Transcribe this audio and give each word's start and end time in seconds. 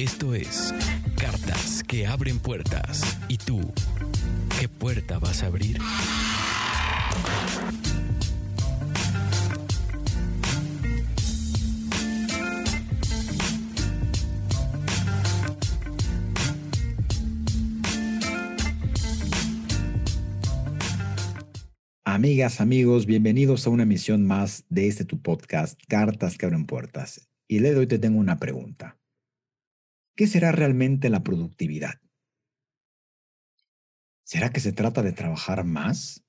Esto 0.00 0.34
es 0.34 0.74
Cartas 1.18 1.82
que 1.86 2.06
abren 2.06 2.38
puertas. 2.38 3.18
¿Y 3.28 3.36
tú, 3.36 3.70
qué 4.58 4.66
puerta 4.66 5.18
vas 5.18 5.42
a 5.42 5.48
abrir? 5.48 5.76
Amigas, 22.04 22.62
amigos, 22.62 23.04
bienvenidos 23.04 23.66
a 23.66 23.70
una 23.70 23.82
emisión 23.82 24.26
más 24.26 24.64
de 24.70 24.88
este 24.88 25.04
tu 25.04 25.20
podcast, 25.20 25.78
Cartas 25.88 26.38
que 26.38 26.46
abren 26.46 26.64
puertas. 26.64 27.28
Y 27.46 27.58
de 27.58 27.76
hoy 27.76 27.86
te 27.86 27.98
tengo 27.98 28.18
una 28.18 28.38
pregunta. 28.38 28.99
¿Qué 30.14 30.26
será 30.26 30.52
realmente 30.52 31.08
la 31.08 31.22
productividad? 31.22 32.00
¿Será 34.30 34.52
que 34.52 34.60
se 34.60 34.72
trata 34.72 35.02
de 35.02 35.12
trabajar 35.12 35.64
más 35.64 36.24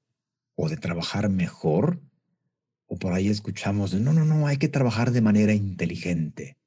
o 0.55 0.69
de 0.69 0.77
trabajar 0.77 1.29
mejor? 1.29 2.01
O 2.87 2.97
por 2.97 3.13
ahí 3.13 3.29
escuchamos, 3.29 3.93
no, 3.93 4.11
no, 4.11 4.25
no, 4.25 4.47
hay 4.47 4.57
que 4.57 4.67
trabajar 4.67 5.11
de 5.11 5.21
manera 5.21 5.53
inteligente. 5.53 6.57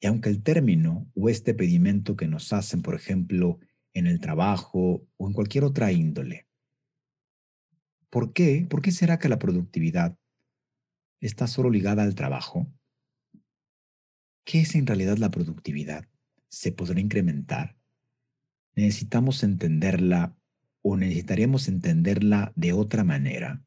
Y 0.00 0.06
aunque 0.06 0.28
el 0.28 0.42
término 0.42 1.10
o 1.16 1.28
este 1.28 1.54
pedimento 1.54 2.14
que 2.14 2.28
nos 2.28 2.52
hacen, 2.52 2.82
por 2.82 2.94
ejemplo, 2.94 3.58
en 3.94 4.06
el 4.06 4.20
trabajo 4.20 5.02
o 5.16 5.26
en 5.26 5.32
cualquier 5.32 5.64
otra 5.64 5.90
índole, 5.90 6.46
¿por 8.10 8.32
qué? 8.32 8.64
¿Por 8.70 8.80
qué 8.80 8.92
será 8.92 9.18
que 9.18 9.28
la 9.28 9.40
productividad 9.40 10.16
está 11.20 11.48
solo 11.48 11.68
ligada 11.68 12.04
al 12.04 12.14
trabajo? 12.14 12.72
¿Qué 14.44 14.60
es 14.60 14.76
en 14.76 14.86
realidad 14.86 15.18
la 15.18 15.30
productividad? 15.30 16.08
Se 16.48 16.72
podrá 16.72 17.00
incrementar? 17.00 17.78
¿Necesitamos 18.74 19.42
entenderla 19.42 20.36
o 20.82 20.96
necesitaríamos 20.96 21.68
entenderla 21.68 22.52
de 22.56 22.72
otra 22.72 23.04
manera? 23.04 23.62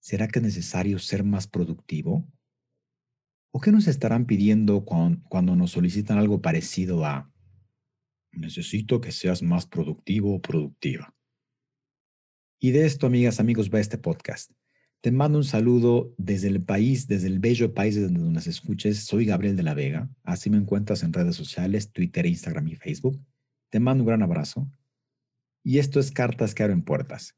¿Será 0.00 0.28
que 0.28 0.38
es 0.38 0.44
necesario 0.44 0.98
ser 0.98 1.24
más 1.24 1.46
productivo? 1.46 2.28
¿O 3.52 3.60
qué 3.60 3.72
nos 3.72 3.86
estarán 3.86 4.26
pidiendo 4.26 4.84
cuando, 4.84 5.56
nos 5.56 5.70
solicitan 5.70 6.18
algo 6.18 6.42
parecido 6.42 7.04
a 7.04 7.32
necesito 8.32 9.00
que 9.00 9.12
seas 9.12 9.42
más 9.42 9.66
productivo 9.66 10.34
o 10.34 10.40
productiva? 10.40 11.14
Y 12.60 12.70
de 12.70 12.86
esto, 12.86 13.06
amigas, 13.06 13.40
amigos, 13.40 13.70
va 13.72 13.80
este 13.80 13.98
podcast. 13.98 14.50
Te 15.06 15.12
mando 15.12 15.38
un 15.38 15.44
saludo 15.44 16.12
desde 16.18 16.48
el 16.48 16.60
país, 16.60 17.06
desde 17.06 17.28
el 17.28 17.38
bello 17.38 17.72
país 17.72 17.94
donde 17.94 18.18
nos 18.18 18.48
escuches. 18.48 19.04
Soy 19.04 19.24
Gabriel 19.24 19.54
de 19.54 19.62
la 19.62 19.72
Vega. 19.72 20.10
Así 20.24 20.50
me 20.50 20.56
encuentras 20.56 21.04
en 21.04 21.12
redes 21.12 21.36
sociales, 21.36 21.92
Twitter, 21.92 22.26
Instagram 22.26 22.66
y 22.66 22.74
Facebook. 22.74 23.24
Te 23.70 23.78
mando 23.78 24.02
un 24.02 24.08
gran 24.08 24.24
abrazo. 24.24 24.68
Y 25.62 25.78
esto 25.78 26.00
es 26.00 26.10
Cartas 26.10 26.56
que 26.56 26.64
abren 26.64 26.82
puertas. 26.82 27.36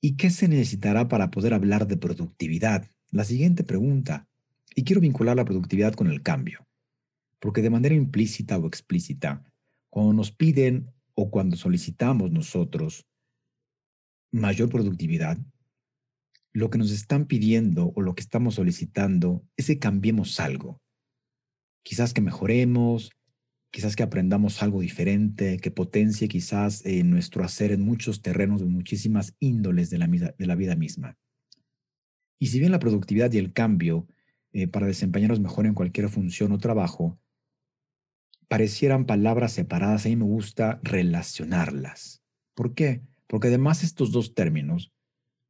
¿Y 0.00 0.16
qué 0.16 0.30
se 0.30 0.48
necesitará 0.48 1.08
para 1.08 1.30
poder 1.30 1.52
hablar 1.52 1.86
de 1.86 1.98
productividad? 1.98 2.88
La 3.10 3.24
siguiente 3.24 3.62
pregunta. 3.62 4.26
Y 4.74 4.84
quiero 4.84 5.02
vincular 5.02 5.36
la 5.36 5.44
productividad 5.44 5.92
con 5.92 6.06
el 6.06 6.22
cambio. 6.22 6.66
Porque 7.38 7.60
de 7.60 7.68
manera 7.68 7.94
implícita 7.94 8.56
o 8.56 8.66
explícita, 8.66 9.44
cuando 9.90 10.14
nos 10.14 10.32
piden 10.32 10.90
o 11.12 11.30
cuando 11.30 11.58
solicitamos 11.58 12.30
nosotros 12.30 13.04
mayor 14.32 14.70
productividad, 14.70 15.36
lo 16.52 16.70
que 16.70 16.78
nos 16.78 16.90
están 16.90 17.26
pidiendo 17.26 17.92
o 17.94 18.02
lo 18.02 18.14
que 18.14 18.22
estamos 18.22 18.56
solicitando 18.56 19.44
es 19.56 19.66
que 19.66 19.78
cambiemos 19.78 20.40
algo. 20.40 20.80
Quizás 21.82 22.12
que 22.12 22.20
mejoremos, 22.20 23.10
quizás 23.70 23.96
que 23.96 24.02
aprendamos 24.02 24.62
algo 24.62 24.80
diferente, 24.80 25.58
que 25.58 25.70
potencie 25.70 26.28
quizás 26.28 26.84
eh, 26.84 27.04
nuestro 27.04 27.44
hacer 27.44 27.72
en 27.72 27.82
muchos 27.82 28.20
terrenos, 28.22 28.62
en 28.62 28.70
muchísimas 28.70 29.36
índoles 29.38 29.90
de 29.90 29.98
la, 29.98 30.06
de 30.08 30.46
la 30.46 30.54
vida 30.56 30.74
misma. 30.74 31.16
Y 32.38 32.48
si 32.48 32.58
bien 32.58 32.72
la 32.72 32.80
productividad 32.80 33.32
y 33.32 33.38
el 33.38 33.52
cambio 33.52 34.08
eh, 34.52 34.66
para 34.66 34.86
desempeñarnos 34.86 35.40
mejor 35.40 35.66
en 35.66 35.74
cualquier 35.74 36.08
función 36.08 36.52
o 36.52 36.58
trabajo, 36.58 37.18
parecieran 38.48 39.06
palabras 39.06 39.52
separadas, 39.52 40.06
a 40.06 40.08
mí 40.08 40.16
me 40.16 40.24
gusta 40.24 40.80
relacionarlas. 40.82 42.22
¿Por 42.54 42.74
qué? 42.74 43.02
Porque 43.28 43.48
además 43.48 43.84
estos 43.84 44.10
dos 44.10 44.34
términos 44.34 44.92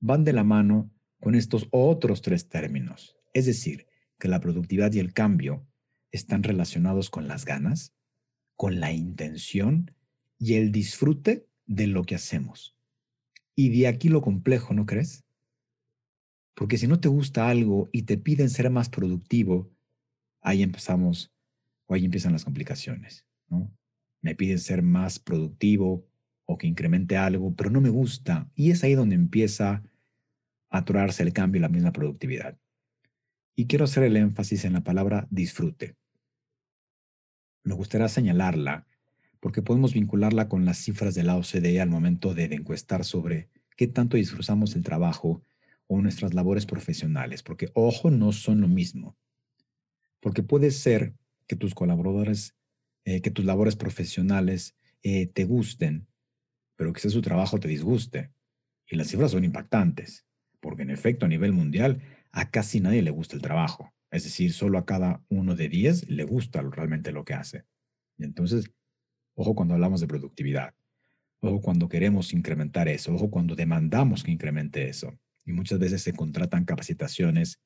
van 0.00 0.24
de 0.24 0.32
la 0.32 0.44
mano 0.44 0.90
con 1.20 1.34
estos 1.34 1.68
otros 1.70 2.22
tres 2.22 2.48
términos. 2.48 3.16
Es 3.32 3.46
decir, 3.46 3.86
que 4.18 4.28
la 4.28 4.40
productividad 4.40 4.92
y 4.92 4.98
el 4.98 5.12
cambio 5.12 5.66
están 6.10 6.42
relacionados 6.42 7.10
con 7.10 7.28
las 7.28 7.44
ganas, 7.44 7.94
con 8.56 8.80
la 8.80 8.92
intención 8.92 9.94
y 10.38 10.54
el 10.54 10.72
disfrute 10.72 11.46
de 11.66 11.86
lo 11.86 12.04
que 12.04 12.14
hacemos. 12.14 12.76
Y 13.54 13.68
de 13.70 13.86
aquí 13.86 14.08
lo 14.08 14.22
complejo, 14.22 14.74
¿no 14.74 14.86
crees? 14.86 15.24
Porque 16.54 16.78
si 16.78 16.86
no 16.86 17.00
te 17.00 17.08
gusta 17.08 17.48
algo 17.48 17.88
y 17.92 18.02
te 18.02 18.18
piden 18.18 18.50
ser 18.50 18.70
más 18.70 18.88
productivo, 18.88 19.70
ahí 20.40 20.62
empezamos 20.62 21.32
o 21.86 21.94
ahí 21.94 22.04
empiezan 22.04 22.32
las 22.32 22.44
complicaciones, 22.44 23.26
¿no? 23.48 23.70
Me 24.22 24.34
piden 24.34 24.58
ser 24.58 24.82
más 24.82 25.18
productivo 25.18 26.06
o 26.44 26.58
que 26.58 26.66
incremente 26.66 27.16
algo, 27.16 27.54
pero 27.54 27.70
no 27.70 27.80
me 27.80 27.88
gusta. 27.88 28.50
Y 28.54 28.70
es 28.70 28.82
ahí 28.82 28.94
donde 28.94 29.14
empieza 29.14 29.82
atorarse 30.70 31.22
el 31.22 31.32
cambio 31.32 31.58
y 31.58 31.62
la 31.62 31.68
misma 31.68 31.92
productividad. 31.92 32.56
Y 33.54 33.66
quiero 33.66 33.84
hacer 33.84 34.04
el 34.04 34.16
énfasis 34.16 34.64
en 34.64 34.72
la 34.72 34.82
palabra 34.82 35.26
disfrute. 35.30 35.96
Me 37.64 37.74
gustaría 37.74 38.08
señalarla 38.08 38.86
porque 39.40 39.62
podemos 39.62 39.92
vincularla 39.92 40.48
con 40.48 40.64
las 40.64 40.78
cifras 40.78 41.14
de 41.14 41.24
la 41.24 41.36
OCDE 41.36 41.80
al 41.80 41.90
momento 41.90 42.34
de, 42.34 42.44
encuestar 42.44 43.04
sobre 43.04 43.48
qué 43.76 43.86
tanto 43.86 44.16
disfrutamos 44.16 44.76
el 44.76 44.82
trabajo 44.82 45.42
o 45.86 46.00
nuestras 46.00 46.34
labores 46.34 46.66
profesionales, 46.66 47.42
porque 47.42 47.70
ojo, 47.74 48.10
no 48.10 48.32
son 48.32 48.60
lo 48.60 48.68
mismo. 48.68 49.16
Porque 50.20 50.42
puede 50.42 50.70
ser 50.70 51.14
que 51.46 51.56
tus 51.56 51.74
colaboradores, 51.74 52.54
eh, 53.04 53.20
que 53.22 53.30
tus 53.30 53.44
labores 53.44 53.76
profesionales 53.76 54.76
eh, 55.02 55.26
te 55.26 55.44
gusten, 55.44 56.06
pero 56.76 56.92
ese 56.94 57.10
su 57.10 57.22
trabajo 57.22 57.58
te 57.58 57.68
disguste. 57.68 58.30
Y 58.86 58.96
las 58.96 59.08
cifras 59.08 59.32
son 59.32 59.44
impactantes 59.44 60.26
porque 60.60 60.82
en 60.82 60.90
efecto 60.90 61.26
a 61.26 61.28
nivel 61.28 61.52
mundial 61.52 62.02
a 62.32 62.50
casi 62.50 62.80
nadie 62.80 63.02
le 63.02 63.10
gusta 63.10 63.36
el 63.36 63.42
trabajo. 63.42 63.92
Es 64.10 64.24
decir, 64.24 64.52
solo 64.52 64.78
a 64.78 64.86
cada 64.86 65.22
uno 65.28 65.54
de 65.54 65.68
diez 65.68 66.08
le 66.08 66.24
gusta 66.24 66.62
realmente 66.62 67.12
lo 67.12 67.24
que 67.24 67.34
hace. 67.34 67.64
Y 68.18 68.24
entonces, 68.24 68.70
ojo 69.34 69.54
cuando 69.54 69.74
hablamos 69.74 70.00
de 70.00 70.08
productividad, 70.08 70.74
ojo 71.40 71.60
cuando 71.60 71.88
queremos 71.88 72.32
incrementar 72.32 72.88
eso, 72.88 73.14
ojo 73.14 73.30
cuando 73.30 73.54
demandamos 73.54 74.22
que 74.22 74.32
incremente 74.32 74.88
eso. 74.88 75.18
Y 75.44 75.52
muchas 75.52 75.78
veces 75.78 76.02
se 76.02 76.12
contratan 76.12 76.64
capacitaciones 76.64 77.60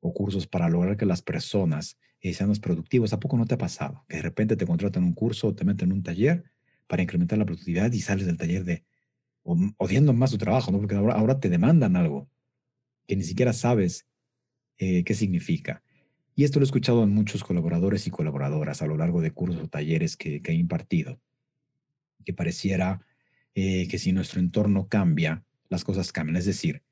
o 0.00 0.12
cursos 0.12 0.46
para 0.46 0.68
lograr 0.68 0.96
que 0.96 1.06
las 1.06 1.22
personas 1.22 1.98
eh, 2.20 2.34
sean 2.34 2.48
más 2.48 2.60
productivos. 2.60 3.12
¿A 3.12 3.20
poco 3.20 3.36
no 3.36 3.46
te 3.46 3.54
ha 3.54 3.58
pasado? 3.58 4.04
Que 4.08 4.16
de 4.16 4.22
repente 4.22 4.56
te 4.56 4.66
contratan 4.66 5.04
un 5.04 5.14
curso 5.14 5.48
o 5.48 5.54
te 5.54 5.64
meten 5.64 5.90
en 5.90 5.98
un 5.98 6.02
taller 6.02 6.44
para 6.86 7.02
incrementar 7.02 7.38
la 7.38 7.44
productividad 7.44 7.92
y 7.92 8.00
sales 8.00 8.26
del 8.26 8.36
taller 8.36 8.64
de, 8.64 8.84
odiando 9.78 10.12
más 10.12 10.30
tu 10.30 10.38
trabajo, 10.38 10.70
¿no? 10.70 10.78
Porque 10.78 10.94
ahora, 10.94 11.14
ahora 11.14 11.40
te 11.40 11.48
demandan 11.48 11.96
algo 11.96 12.28
que 13.06 13.16
ni 13.16 13.22
siquiera 13.22 13.52
sabes 13.52 14.06
eh, 14.78 15.04
qué 15.04 15.14
significa. 15.14 15.82
Y 16.34 16.44
esto 16.44 16.58
lo 16.58 16.64
he 16.64 16.66
escuchado 16.68 17.02
en 17.02 17.10
muchos 17.10 17.42
colaboradores 17.44 18.06
y 18.06 18.10
colaboradoras 18.10 18.82
a 18.82 18.86
lo 18.86 18.96
largo 18.96 19.22
de 19.22 19.30
cursos 19.30 19.62
o 19.62 19.68
talleres 19.68 20.16
que, 20.16 20.42
he 20.44 20.52
impartido, 20.52 21.20
que 22.24 22.34
pareciera 22.34 23.00
eh, 23.54 23.88
que 23.88 23.98
si 23.98 24.12
nuestro 24.12 24.40
entorno 24.40 24.88
cambia, 24.88 25.44
las 25.70 25.82
cosas 25.82 26.12
cambian. 26.12 26.36
Es 26.36 26.44
decir, 26.44 26.82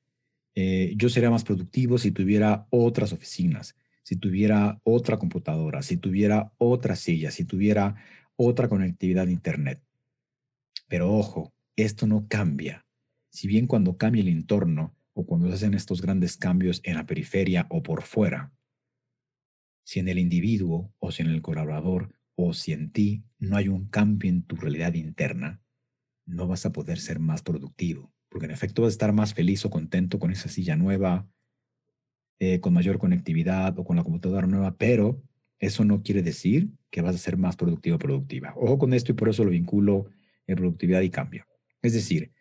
eh, 0.54 0.94
yo 0.96 1.08
sería 1.10 1.30
más 1.30 1.44
productivo 1.44 1.98
si 1.98 2.10
tuviera 2.10 2.66
otras 2.70 3.12
oficinas, 3.12 3.76
si 4.02 4.16
tuviera 4.16 4.80
otra 4.82 5.18
computadora, 5.18 5.82
si 5.82 5.98
tuviera 5.98 6.52
otra 6.56 6.96
silla, 6.96 7.30
si 7.30 7.44
tuviera 7.44 7.96
otra 8.36 8.68
conectividad 8.68 9.26
de 9.26 9.32
Internet. 9.32 9.82
Pero 10.88 11.12
ojo, 11.12 11.53
esto 11.76 12.06
no 12.06 12.26
cambia. 12.28 12.86
Si 13.30 13.48
bien 13.48 13.66
cuando 13.66 13.96
cambia 13.96 14.22
el 14.22 14.28
entorno 14.28 14.94
o 15.12 15.26
cuando 15.26 15.48
se 15.48 15.54
hacen 15.54 15.74
estos 15.74 16.02
grandes 16.02 16.36
cambios 16.36 16.80
en 16.84 16.96
la 16.96 17.06
periferia 17.06 17.66
o 17.70 17.82
por 17.82 18.02
fuera, 18.02 18.52
si 19.84 20.00
en 20.00 20.08
el 20.08 20.18
individuo 20.18 20.92
o 20.98 21.10
si 21.10 21.22
en 21.22 21.28
el 21.28 21.42
colaborador 21.42 22.14
o 22.36 22.52
si 22.52 22.72
en 22.72 22.90
ti 22.90 23.24
no 23.38 23.56
hay 23.56 23.68
un 23.68 23.88
cambio 23.88 24.30
en 24.30 24.42
tu 24.42 24.56
realidad 24.56 24.94
interna, 24.94 25.60
no 26.26 26.46
vas 26.46 26.64
a 26.66 26.72
poder 26.72 26.98
ser 26.98 27.18
más 27.18 27.42
productivo, 27.42 28.12
porque 28.28 28.46
en 28.46 28.52
efecto 28.52 28.82
vas 28.82 28.88
a 28.88 28.96
estar 28.96 29.12
más 29.12 29.34
feliz 29.34 29.64
o 29.64 29.70
contento 29.70 30.18
con 30.18 30.30
esa 30.30 30.48
silla 30.48 30.76
nueva, 30.76 31.28
eh, 32.40 32.60
con 32.60 32.72
mayor 32.72 32.98
conectividad 32.98 33.78
o 33.78 33.84
con 33.84 33.96
la 33.96 34.04
computadora 34.04 34.46
nueva, 34.46 34.76
pero 34.76 35.22
eso 35.58 35.84
no 35.84 36.02
quiere 36.02 36.22
decir 36.22 36.70
que 36.90 37.02
vas 37.02 37.14
a 37.14 37.18
ser 37.18 37.36
más 37.36 37.56
productivo 37.56 37.96
o 37.96 37.98
productiva. 37.98 38.54
Ojo 38.56 38.78
con 38.78 38.94
esto 38.94 39.12
y 39.12 39.14
por 39.14 39.28
eso 39.28 39.44
lo 39.44 39.50
vinculo 39.50 40.06
en 40.46 40.56
productividad 40.56 41.02
y 41.02 41.10
cambio. 41.10 41.46
Es 41.84 41.92
decir, 41.92 42.32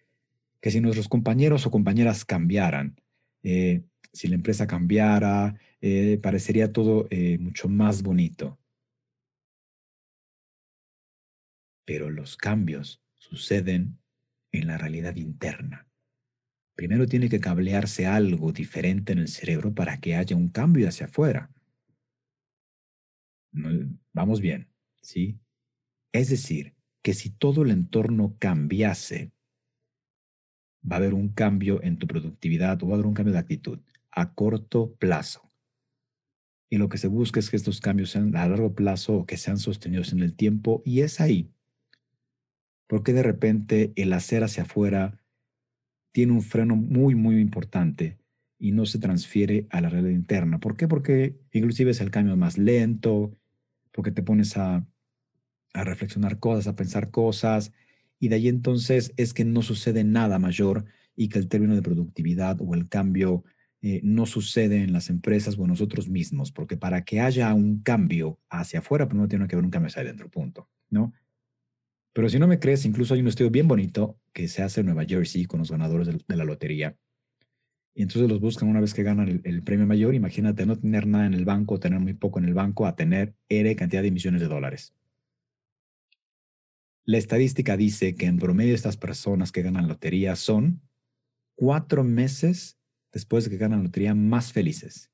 que 0.62 0.72
si 0.72 0.80
nuestros 0.80 1.10
compañeros 1.10 1.68
o 1.68 1.72
compañeras 1.72 2.24
cambiaran, 2.24 2.95
eh, 3.44 3.84
si 4.13 4.30
la 4.30 4.36
empresa 4.36 4.68
cambiara, 4.68 5.60
eh, 5.81 6.18
parecería 6.24 6.72
todo 6.72 7.10
mucho 7.40 7.68
más 7.68 8.04
bonito. 8.04 8.57
Pero 11.84 12.10
los 12.10 12.38
cambios 12.38 13.04
suceden 13.16 14.00
en 14.54 14.68
la 14.68 14.78
realidad 14.78 15.18
interna. 15.18 15.89
Primero 16.74 17.06
tiene 17.06 17.28
que 17.28 17.42
cablearse 17.42 18.07
algo 18.07 18.54
diferente 18.54 19.12
en 19.12 19.19
el 19.19 19.28
cerebro 19.28 19.74
para 19.74 20.00
que 20.00 20.16
haya 20.16 20.38
un 20.38 20.48
cambio 20.48 20.88
hacia 20.88 21.07
afuera. 21.07 21.51
Vamos 24.13 24.39
bien, 24.39 24.69
¿sí? 25.01 25.38
Es 26.13 26.30
decir, 26.30 26.75
que 27.04 27.13
si 27.13 27.30
todo 27.30 27.63
el 27.63 27.72
entorno 27.72 28.38
cambiase, 28.39 29.33
va 30.90 30.96
a 30.96 31.00
haber 31.00 31.14
un 31.14 31.30
cambio 31.30 31.82
en 31.84 31.98
tu 31.98 32.08
productividad 32.08 32.82
o 32.84 32.88
va 32.88 32.94
a 32.94 32.96
haber 32.96 33.08
un 33.08 33.14
cambio 33.14 33.34
de 33.34 33.40
actitud 33.40 33.80
a 34.12 34.34
corto 34.34 34.94
plazo. 34.96 35.50
Y 36.70 36.78
lo 36.78 36.90
que 36.90 36.98
se 36.98 37.08
busca 37.08 37.40
es 37.40 37.50
que 37.50 37.56
estos 37.56 37.82
cambios 37.82 38.12
sean 38.12 38.36
a 38.36 38.48
largo 38.48 38.74
plazo 38.74 39.16
o 39.16 39.26
que 39.26 39.38
sean 39.38 39.60
sostenidos 39.60 40.12
en 40.12 40.20
el 40.20 40.34
tiempo 40.34 40.82
y 40.86 41.02
es 41.02 41.22
ahí. 41.22 41.52
Porque 42.88 43.14
de 43.14 43.24
repente 43.24 43.94
el 43.96 44.12
hacer 44.14 44.44
hacia 44.44 44.64
afuera 44.64 45.20
tiene 46.12 46.34
un 46.34 46.42
freno 46.42 46.76
muy, 46.76 47.16
muy 47.16 47.40
importante 47.40 48.18
y 48.58 48.72
no 48.72 48.86
se 48.86 49.00
transfiere 49.00 49.68
a 49.70 49.82
la 49.82 49.90
red 49.90 50.08
interna. 50.10 50.60
¿Por 50.60 50.76
qué? 50.76 50.88
Porque 50.88 51.38
inclusive 51.52 51.92
es 51.92 52.02
el 52.02 52.12
cambio 52.12 52.36
más 52.38 52.58
lento, 52.58 53.38
porque 53.92 54.12
te 54.12 54.24
pones 54.24 54.58
a, 54.58 54.86
a 55.74 55.84
reflexionar 55.84 56.40
cosas, 56.40 56.68
a 56.68 56.76
pensar 56.76 57.12
cosas, 57.12 57.72
y 58.24 58.30
de 58.30 58.36
ahí 58.36 58.48
entonces 58.48 59.14
es 59.18 59.34
que 59.34 59.44
no 59.44 59.62
sucede 59.62 60.06
nada 60.06 60.40
mayor 60.40 60.86
y 61.14 61.28
que 61.28 61.40
el 61.40 61.50
término 61.50 61.75
de 61.75 61.81
productividad 61.81 62.56
o 62.62 62.74
el 62.74 62.88
cambio 62.88 63.44
eh, 63.81 64.00
no 64.02 64.25
sucede 64.25 64.78
en 64.78 64.94
las 64.94 65.10
empresas 65.10 65.58
o 65.60 65.64
en 65.64 65.68
nosotros 65.68 66.08
mismos, 66.08 66.54
porque 66.54 66.78
para 66.78 67.04
que 67.04 67.20
haya 67.20 67.54
un 67.54 67.81
cambio 67.81 68.40
hacia 68.50 68.80
afuera, 68.80 69.10
primero 69.10 69.28
tiene 69.28 69.46
que 69.46 69.56
haber 69.56 69.66
un 69.66 69.72
cambio 69.72 69.90
hacia 69.90 70.04
adentro, 70.04 70.31
punto, 70.31 70.70
¿no? 70.90 71.12
Pero 72.14 72.30
si 72.30 72.40
no 72.40 72.48
me 72.48 72.60
crees, 72.60 72.86
incluso 72.86 73.14
hay 73.14 73.20
un 73.20 73.28
estudio 73.28 73.52
bien 73.52 73.68
bonito 73.68 74.18
que 74.31 74.48
se 74.48 74.64
hace 74.64 74.80
en 74.80 74.86
Nueva 74.86 75.04
Jersey 75.04 75.44
con 75.44 75.60
los 75.60 75.70
ganadores 75.70 76.08
de, 76.08 76.36
la 76.38 76.46
lotería. 76.46 76.96
Y 77.94 78.04
entonces 78.04 78.30
los 78.30 78.40
buscan 78.40 78.70
una 78.70 78.80
vez 78.80 78.94
que 78.94 79.04
ganan 79.04 79.42
el, 79.44 79.64
premio 79.64 79.86
mayor. 79.86 80.16
Imagínate 80.16 80.66
no 80.66 80.80
tener 80.80 81.08
nada 81.08 81.25
en 81.25 81.34
el 81.34 81.44
banco, 81.44 81.78
tener 81.78 82.00
muy 82.00 82.14
poco 82.14 82.40
en 82.40 82.46
el 82.46 82.54
banco, 82.54 82.88
a 82.88 82.96
tener 82.96 83.36
R 83.50 83.75
cantidad 83.75 84.02
de 84.02 84.12
millones 84.12 84.40
de 84.40 84.48
dólares. 84.48 84.94
La 87.06 87.18
estadística 87.18 87.76
dice 87.76 88.16
que 88.16 88.28
en 88.28 88.40
promedio 88.40 88.74
estas 88.74 88.96
personas 88.96 89.52
que 89.52 89.62
ganan 89.62 89.90
lotería 89.90 90.38
son 90.38 90.82
cuatro 91.56 92.06
meses 92.06 92.78
después 93.12 93.44
de 93.44 93.52
que 93.52 93.58
ganan 93.58 93.84
lotería 93.84 94.16
más 94.16 94.54
felices. 94.54 95.12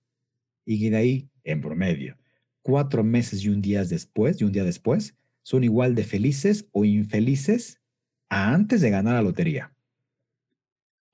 Y 0.66 0.88
de 0.90 0.98
ahí, 0.98 1.30
en 1.44 1.62
promedio, 1.62 2.16
cuatro 2.62 3.04
meses 3.04 3.44
y 3.44 3.50
un 3.50 3.62
día 3.62 3.84
después, 3.86 4.40
y 4.40 4.44
un 4.44 4.52
día 4.52 4.64
después, 4.64 5.16
son 5.42 5.64
igual 5.64 5.96
de 5.96 6.04
felices 6.04 6.68
o 6.72 6.86
infelices 6.86 7.82
a 8.30 8.54
antes 8.54 8.82
de 8.82 8.92
ganar 8.92 9.16
la 9.16 9.24
lotería. 9.24 9.74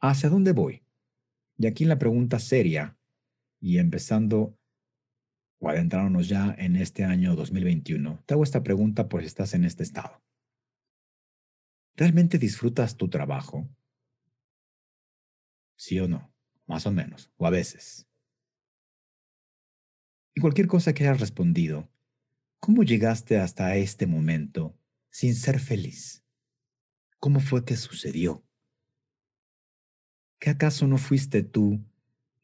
¿Hacia 0.02 0.30
dónde 0.30 0.52
voy? 0.52 0.84
Y 1.58 1.68
aquí 1.68 1.86
la 1.86 1.98
pregunta 1.98 2.38
seria, 2.40 2.98
y 3.62 3.78
empezando 3.78 4.60
o 5.60 5.70
adentrándonos 5.70 6.28
ya 6.28 6.54
en 6.58 6.76
este 6.76 7.06
año 7.06 7.34
2021, 7.38 8.24
te 8.26 8.34
hago 8.34 8.44
esta 8.44 8.62
pregunta 8.62 9.08
por 9.08 9.22
si 9.22 9.28
estás 9.28 9.54
en 9.54 9.64
este 9.64 9.84
estado. 9.84 10.22
¿Realmente 11.96 12.38
disfrutas 12.38 12.98
tu 12.98 13.10
trabajo? 13.10 13.70
¿Sí 15.78 16.00
o 16.00 16.08
no? 16.08 16.34
Más 16.68 16.86
o 16.86 16.92
menos, 16.92 17.32
o 17.38 17.46
a 17.46 17.50
veces. 17.50 18.08
Y 20.34 20.42
cualquier 20.42 20.68
cosa 20.68 20.94
que 20.94 21.04
hayas 21.04 21.20
respondido, 21.20 21.90
¿Cómo 22.66 22.82
llegaste 22.82 23.38
hasta 23.38 23.76
este 23.76 24.08
momento 24.08 24.76
sin 25.12 25.36
ser 25.36 25.60
feliz? 25.60 26.26
¿Cómo 27.20 27.40
fue 27.40 27.64
que 27.64 27.76
sucedió? 27.76 28.44
¿Qué 30.40 30.50
acaso 30.50 30.88
no 30.88 30.98
fuiste 30.98 31.44
tú 31.44 31.86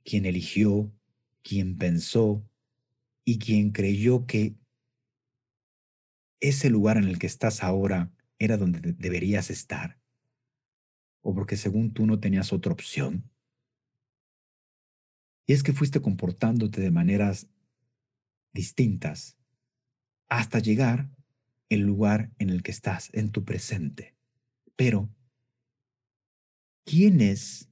quien 0.03 0.27
eligió, 0.27 0.93
quien 1.41 1.75
pensó 1.75 2.47
y 3.25 3.39
quien 3.39 3.71
creyó 3.71 4.27
que 4.27 4.55
ese 6.39 6.69
lugar 6.69 6.97
en 6.97 7.05
el 7.05 7.17
que 7.17 7.25
estás 7.25 7.63
ahora 7.63 8.11
era 8.41 8.57
donde 8.57 8.79
deberías 8.93 9.51
estar? 9.51 9.99
¿O 11.21 11.35
porque 11.35 11.57
según 11.57 11.93
tú 11.93 12.07
no 12.07 12.19
tenías 12.19 12.51
otra 12.51 12.73
opción? 12.73 13.29
Y 15.45 15.53
es 15.53 15.61
que 15.61 15.73
fuiste 15.73 16.01
comportándote 16.01 16.81
de 16.81 16.89
maneras 16.89 17.47
distintas 18.51 19.37
hasta 20.27 20.57
llegar 20.57 21.11
el 21.69 21.81
lugar 21.81 22.31
en 22.39 22.49
el 22.49 22.63
que 22.63 22.71
estás, 22.71 23.11
en 23.13 23.29
tu 23.29 23.45
presente. 23.45 24.15
Pero, 24.75 25.13
¿quién 26.83 27.21
es 27.21 27.69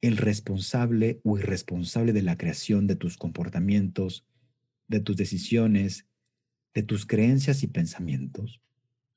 el 0.00 0.16
responsable 0.16 1.20
o 1.24 1.38
irresponsable 1.38 2.12
de 2.12 2.22
la 2.22 2.36
creación 2.36 2.86
de 2.86 2.94
tus 2.94 3.16
comportamientos, 3.16 4.24
de 4.86 5.00
tus 5.00 5.16
decisiones, 5.16 6.06
de 6.72 6.84
tus 6.84 7.04
creencias 7.04 7.64
y 7.64 7.66
pensamientos? 7.66 8.60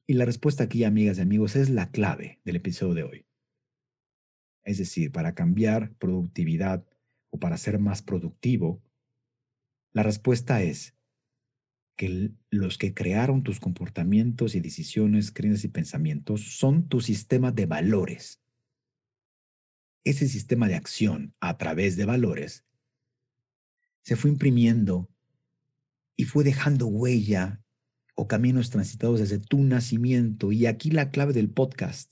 Y 0.09 0.13
la 0.13 0.23
respuesta 0.23 0.63
aquí, 0.63 0.85
amigas 0.85 1.17
y 1.17 1.21
amigos, 1.21 1.57
es 1.57 1.69
la 1.69 1.91
clave 1.91 2.39
del 2.45 2.55
episodio 2.55 2.93
de 2.93 3.03
hoy. 3.03 3.25
Es 4.63 4.77
decir, 4.77 5.11
para 5.11 5.35
cambiar 5.35 5.93
productividad 5.95 6.85
o 7.29 7.39
para 7.39 7.57
ser 7.57 7.77
más 7.77 8.01
productivo, 8.01 8.81
la 9.91 10.03
respuesta 10.03 10.63
es 10.63 10.95
que 11.97 12.31
los 12.49 12.77
que 12.77 12.93
crearon 12.93 13.43
tus 13.43 13.59
comportamientos 13.59 14.55
y 14.55 14.61
decisiones, 14.61 15.31
creencias 15.33 15.65
y 15.65 15.69
pensamientos 15.69 16.57
son 16.57 16.87
tu 16.87 17.01
sistema 17.01 17.51
de 17.51 17.65
valores. 17.65 18.41
Ese 20.05 20.29
sistema 20.29 20.69
de 20.69 20.75
acción 20.75 21.33
a 21.41 21.57
través 21.57 21.97
de 21.97 22.05
valores 22.05 22.63
se 24.03 24.15
fue 24.15 24.31
imprimiendo 24.31 25.09
y 26.15 26.23
fue 26.23 26.45
dejando 26.45 26.87
huella 26.87 27.61
o 28.19 28.27
caminos 28.27 28.71
transitados 28.71 29.19
desde 29.19 29.37
tu 29.37 29.63
nacimiento. 29.63 30.51
Y 30.51 30.65
aquí 30.65 30.89
la 30.89 31.11
clave 31.11 31.33
del 31.33 31.51
podcast. 31.51 32.11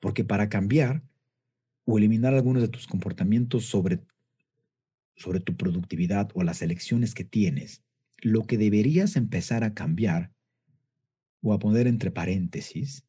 Porque 0.00 0.22
para 0.22 0.50
cambiar 0.50 1.02
o 1.86 1.96
eliminar 1.96 2.34
algunos 2.34 2.62
de 2.62 2.68
tus 2.68 2.86
comportamientos 2.86 3.64
sobre, 3.64 4.04
sobre 5.16 5.40
tu 5.40 5.56
productividad 5.56 6.30
o 6.34 6.42
las 6.42 6.60
elecciones 6.60 7.14
que 7.14 7.24
tienes, 7.24 7.82
lo 8.18 8.46
que 8.46 8.58
deberías 8.58 9.16
empezar 9.16 9.64
a 9.64 9.72
cambiar 9.72 10.30
o 11.40 11.54
a 11.54 11.58
poner 11.58 11.86
entre 11.86 12.10
paréntesis 12.10 13.06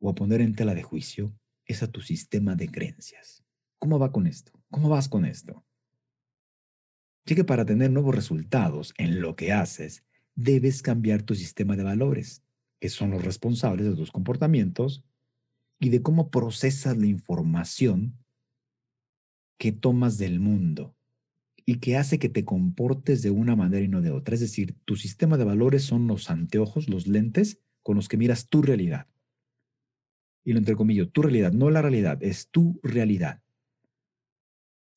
o 0.00 0.08
a 0.08 0.14
poner 0.14 0.40
en 0.40 0.54
tela 0.54 0.74
de 0.74 0.82
juicio 0.82 1.38
es 1.66 1.82
a 1.82 1.92
tu 1.92 2.00
sistema 2.00 2.56
de 2.56 2.68
creencias. 2.68 3.44
¿Cómo 3.78 3.98
va 3.98 4.12
con 4.12 4.26
esto? 4.26 4.52
¿Cómo 4.70 4.88
vas 4.88 5.10
con 5.10 5.26
esto? 5.26 5.62
Ya 7.26 7.36
que 7.36 7.44
para 7.44 7.66
tener 7.66 7.90
nuevos 7.90 8.14
resultados 8.14 8.94
en 8.96 9.20
lo 9.20 9.36
que 9.36 9.52
haces, 9.52 10.05
debes 10.36 10.82
cambiar 10.82 11.22
tu 11.22 11.34
sistema 11.34 11.76
de 11.76 11.82
valores, 11.82 12.42
que 12.78 12.88
son 12.88 13.10
los 13.10 13.24
responsables 13.24 13.86
de 13.86 13.96
tus 13.96 14.12
comportamientos 14.12 15.02
y 15.80 15.88
de 15.88 16.02
cómo 16.02 16.30
procesas 16.30 16.96
la 16.96 17.06
información 17.06 18.16
que 19.58 19.72
tomas 19.72 20.18
del 20.18 20.38
mundo 20.38 20.94
y 21.64 21.78
que 21.78 21.96
hace 21.96 22.18
que 22.18 22.28
te 22.28 22.44
comportes 22.44 23.22
de 23.22 23.30
una 23.30 23.56
manera 23.56 23.84
y 23.84 23.88
no 23.88 24.02
de 24.02 24.10
otra. 24.10 24.34
Es 24.34 24.40
decir, 24.40 24.76
tu 24.84 24.94
sistema 24.94 25.36
de 25.36 25.44
valores 25.44 25.82
son 25.82 26.06
los 26.06 26.30
anteojos, 26.30 26.88
los 26.88 27.06
lentes 27.06 27.58
con 27.82 27.96
los 27.96 28.08
que 28.08 28.18
miras 28.18 28.48
tu 28.48 28.62
realidad. 28.62 29.08
Y 30.44 30.52
lo 30.52 30.58
entrecomillo, 30.58 31.08
tu 31.08 31.22
realidad, 31.22 31.52
no 31.52 31.70
la 31.70 31.82
realidad, 31.82 32.22
es 32.22 32.50
tu 32.50 32.78
realidad. 32.84 33.42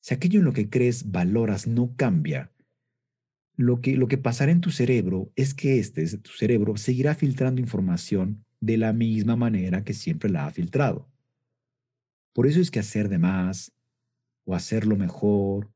Si 0.00 0.14
aquello 0.14 0.38
en 0.38 0.44
lo 0.44 0.52
que 0.52 0.70
crees, 0.70 1.10
valoras, 1.10 1.66
no 1.66 1.96
cambia, 1.96 2.52
lo 3.60 3.82
que, 3.82 3.96
lo 3.96 4.08
que 4.08 4.16
pasará 4.16 4.52
en 4.52 4.62
tu 4.62 4.70
cerebro 4.70 5.30
es 5.36 5.52
que 5.52 5.78
este, 5.78 6.06
tu 6.18 6.30
cerebro, 6.30 6.76
seguirá 6.78 7.14
filtrando 7.14 7.60
información 7.60 8.44
de 8.58 8.78
la 8.78 8.94
misma 8.94 9.36
manera 9.36 9.84
que 9.84 9.92
siempre 9.92 10.30
la 10.30 10.46
ha 10.46 10.50
filtrado. 10.50 11.08
Por 12.32 12.46
eso 12.46 12.60
es 12.60 12.70
que 12.70 12.78
hacer 12.78 13.10
de 13.10 13.18
más, 13.18 13.72
o 14.44 14.54
hacerlo 14.54 14.96
mejor, 14.96 15.70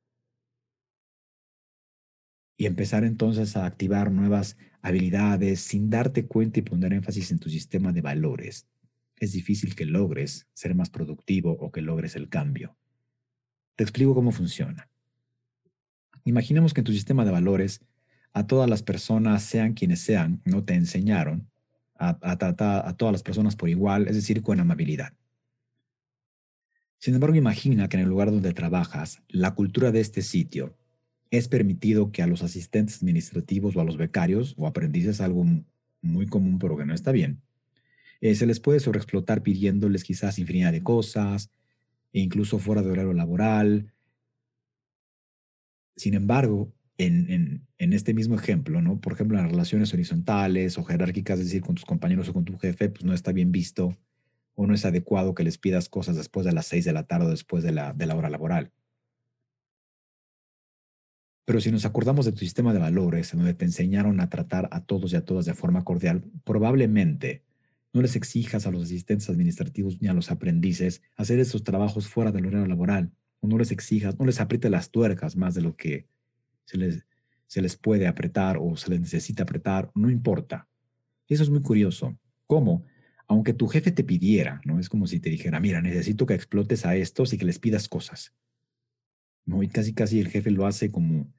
y 2.57 2.67
empezar 2.67 3.05
entonces 3.05 3.55
a 3.57 3.67
activar 3.67 4.11
nuevas 4.11 4.57
habilidades 4.81 5.61
sin 5.61 5.91
darte 5.91 6.27
cuenta 6.27 6.61
y 6.61 6.63
poner 6.63 6.95
énfasis 6.95 7.33
en 7.33 7.39
tu 7.39 7.51
sistema 7.51 7.93
de 7.93 8.01
valores, 8.01 8.67
es 9.17 9.33
difícil 9.33 9.75
que 9.75 9.85
logres 9.85 10.49
ser 10.55 10.75
más 10.75 10.89
productivo 10.89 11.53
o 11.53 11.71
que 11.71 11.83
logres 11.83 12.17
el 12.17 12.31
cambio. 12.31 12.79
Te 13.77 13.85
explico 13.85 14.15
cómo 14.15 14.33
funciona. 14.33 14.89
Imaginemos 16.25 16.75
que 16.75 16.81
en 16.81 16.85
tu 16.85 16.93
sistema 16.93 17.25
de 17.25 17.31
valores 17.31 17.81
a 18.33 18.47
todas 18.47 18.69
las 18.69 18.83
personas, 18.83 19.45
sean 19.45 19.75
quienes 19.75 20.01
sean, 20.01 20.43
no 20.45 20.65
te 20.65 20.75
enseñaron 20.75 21.49
a, 21.97 22.37
tratar 22.37 22.87
a 22.87 22.97
todas 22.97 23.13
las 23.13 23.23
personas 23.23 23.55
por 23.55 23.69
igual, 23.69 24.09
es 24.09 24.17
decir, 24.17 24.43
con 24.43 24.59
amabilidad. 24.59 25.13
Sin 26.99 27.15
embargo, 27.15 27.37
imagina 27.37 27.89
que 27.89 27.97
en 27.97 28.03
el 28.03 28.09
lugar 28.09 28.31
donde 28.31 28.53
trabajas, 28.53 29.23
la 29.29 29.55
cultura 29.55 29.93
de 29.93 30.01
este 30.01 30.23
sitio 30.23 30.77
es 31.31 31.49
permitido 31.49 32.11
que 32.11 32.23
a 32.23 32.27
los 32.27 32.43
asistentes 32.43 33.03
administrativos 33.03 33.77
o 33.77 33.81
a 33.81 33.85
los 33.85 33.97
becarios 33.97 34.55
o 34.57 34.67
aprendices, 34.67 35.21
algo 35.21 35.45
muy 36.03 36.27
común 36.27 36.59
pero 36.59 36.77
que 36.77 36.87
no 36.87 36.95
está 36.95 37.13
bien, 37.13 37.41
eh, 38.21 38.35
se 38.35 38.47
les 38.47 38.59
puede 38.59 38.81
sobreexplotar 38.81 39.43
pidiéndoles 39.43 40.03
quizás 40.03 40.39
infinidad 40.39 40.73
de 40.73 40.83
cosas, 40.83 41.51
e 42.13 42.21
incluso 42.21 42.59
fuera 42.59 42.83
de 42.83 42.91
horario 42.91 43.13
laboral. 43.13 43.93
Sin 45.97 46.15
embargo, 46.15 46.73
en, 46.99 47.67
este 47.79 48.15
mismo 48.15 48.37
ejemplo, 48.37 48.81
¿no? 48.81 49.01
Por 49.01 49.13
ejemplo, 49.13 49.37
en 49.37 49.45
las 49.45 49.53
relaciones 49.53 49.93
horizontales 49.93 50.79
o 50.79 50.85
jerárquicas, 50.85 51.39
es 51.39 51.47
decir, 51.47 51.63
con 51.63 51.75
tus 51.75 51.85
compañeros 51.85 52.29
o 52.29 52.33
con 52.33 52.45
tu 52.45 52.57
jefe, 52.59 52.89
pues 52.89 53.05
no 53.05 53.13
está 53.13 53.33
bien 53.33 53.53
visto 53.53 53.97
o 54.55 54.67
no 54.67 54.75
es 54.75 54.85
adecuado 54.85 55.35
que 55.35 55.45
les 55.45 55.59
pidas 55.59 55.89
cosas 55.89 56.17
después 56.17 56.47
de 56.47 56.53
las 56.53 56.67
seis 56.67 56.85
de 56.85 56.93
la 56.93 57.05
tarde 57.05 57.27
o 57.27 57.31
después 57.31 57.65
de 57.65 57.73
la, 57.73 57.93
de 57.93 58.07
la 58.07 58.15
hora 58.15 58.31
laboral. 58.31 58.73
Pero 61.45 61.61
si 61.61 61.71
nos 61.71 61.85
acordamos 61.85 62.25
de 62.25 62.33
tu 62.33 62.39
sistema 62.39 62.73
de 62.73 62.79
valores, 62.79 63.33
en 63.33 63.41
donde 63.41 63.55
te 63.55 63.65
enseñaron 63.65 64.21
a 64.21 64.31
tratar 64.31 64.69
a 64.71 64.85
todos 64.85 65.13
y 65.13 65.17
a 65.17 65.25
todas 65.25 65.45
de 65.45 65.55
forma 65.55 65.85
cordial, 65.85 66.25
probablemente 66.45 67.43
no 67.93 68.01
les 68.01 68.17
exijas 68.17 68.67
a 68.67 68.71
los 68.71 68.85
asistentes 68.85 69.29
administrativos 69.29 70.01
ni 70.01 70.09
a 70.09 70.15
los 70.15 70.31
aprendices 70.31 71.03
hacer 71.17 71.39
esos 71.39 71.63
trabajos 71.63 72.09
fuera 72.09 72.33
del 72.33 72.47
horario 72.47 72.67
laboral, 72.67 73.13
no 73.47 73.59
les 73.59 73.71
exijas, 73.71 74.19
no 74.19 74.27
les 74.27 74.41
apriete 74.41 74.71
las 74.71 74.91
tuercas 74.91 75.37
más 75.37 75.55
de 75.55 75.63
lo 75.63 75.77
que 75.77 76.07
se 76.65 76.79
les, 76.79 77.07
se 77.47 77.63
les 77.63 77.77
puede 77.77 78.07
apretar 78.07 78.59
o 78.61 78.77
se 78.77 78.91
les 78.91 79.01
necesita 79.01 79.43
apretar, 79.43 79.91
no 79.95 80.11
importa. 80.11 80.69
Eso 81.29 81.43
es 81.43 81.51
muy 81.51 81.63
curioso. 81.63 82.19
¿Cómo? 82.47 82.85
Aunque 83.27 83.55
tu 83.55 83.67
jefe 83.69 83.91
te 83.91 84.05
pidiera, 84.05 84.61
¿no? 84.65 84.79
Es 84.79 84.89
como 84.89 85.07
si 85.07 85.21
te 85.21 85.31
dijera, 85.31 85.61
mira, 85.61 85.81
necesito 85.81 86.27
que 86.27 86.35
explotes 86.35 86.85
a 86.85 86.97
estos 86.97 87.33
y 87.33 87.39
que 87.39 87.47
les 87.47 87.59
pidas 87.59 87.89
cosas. 87.89 88.35
Y 89.47 89.69
casi 89.69 89.93
casi 89.93 90.21
el 90.21 90.29
jefe 90.29 90.51
lo 90.51 90.67
hace 90.67 90.91
como, 90.91 91.33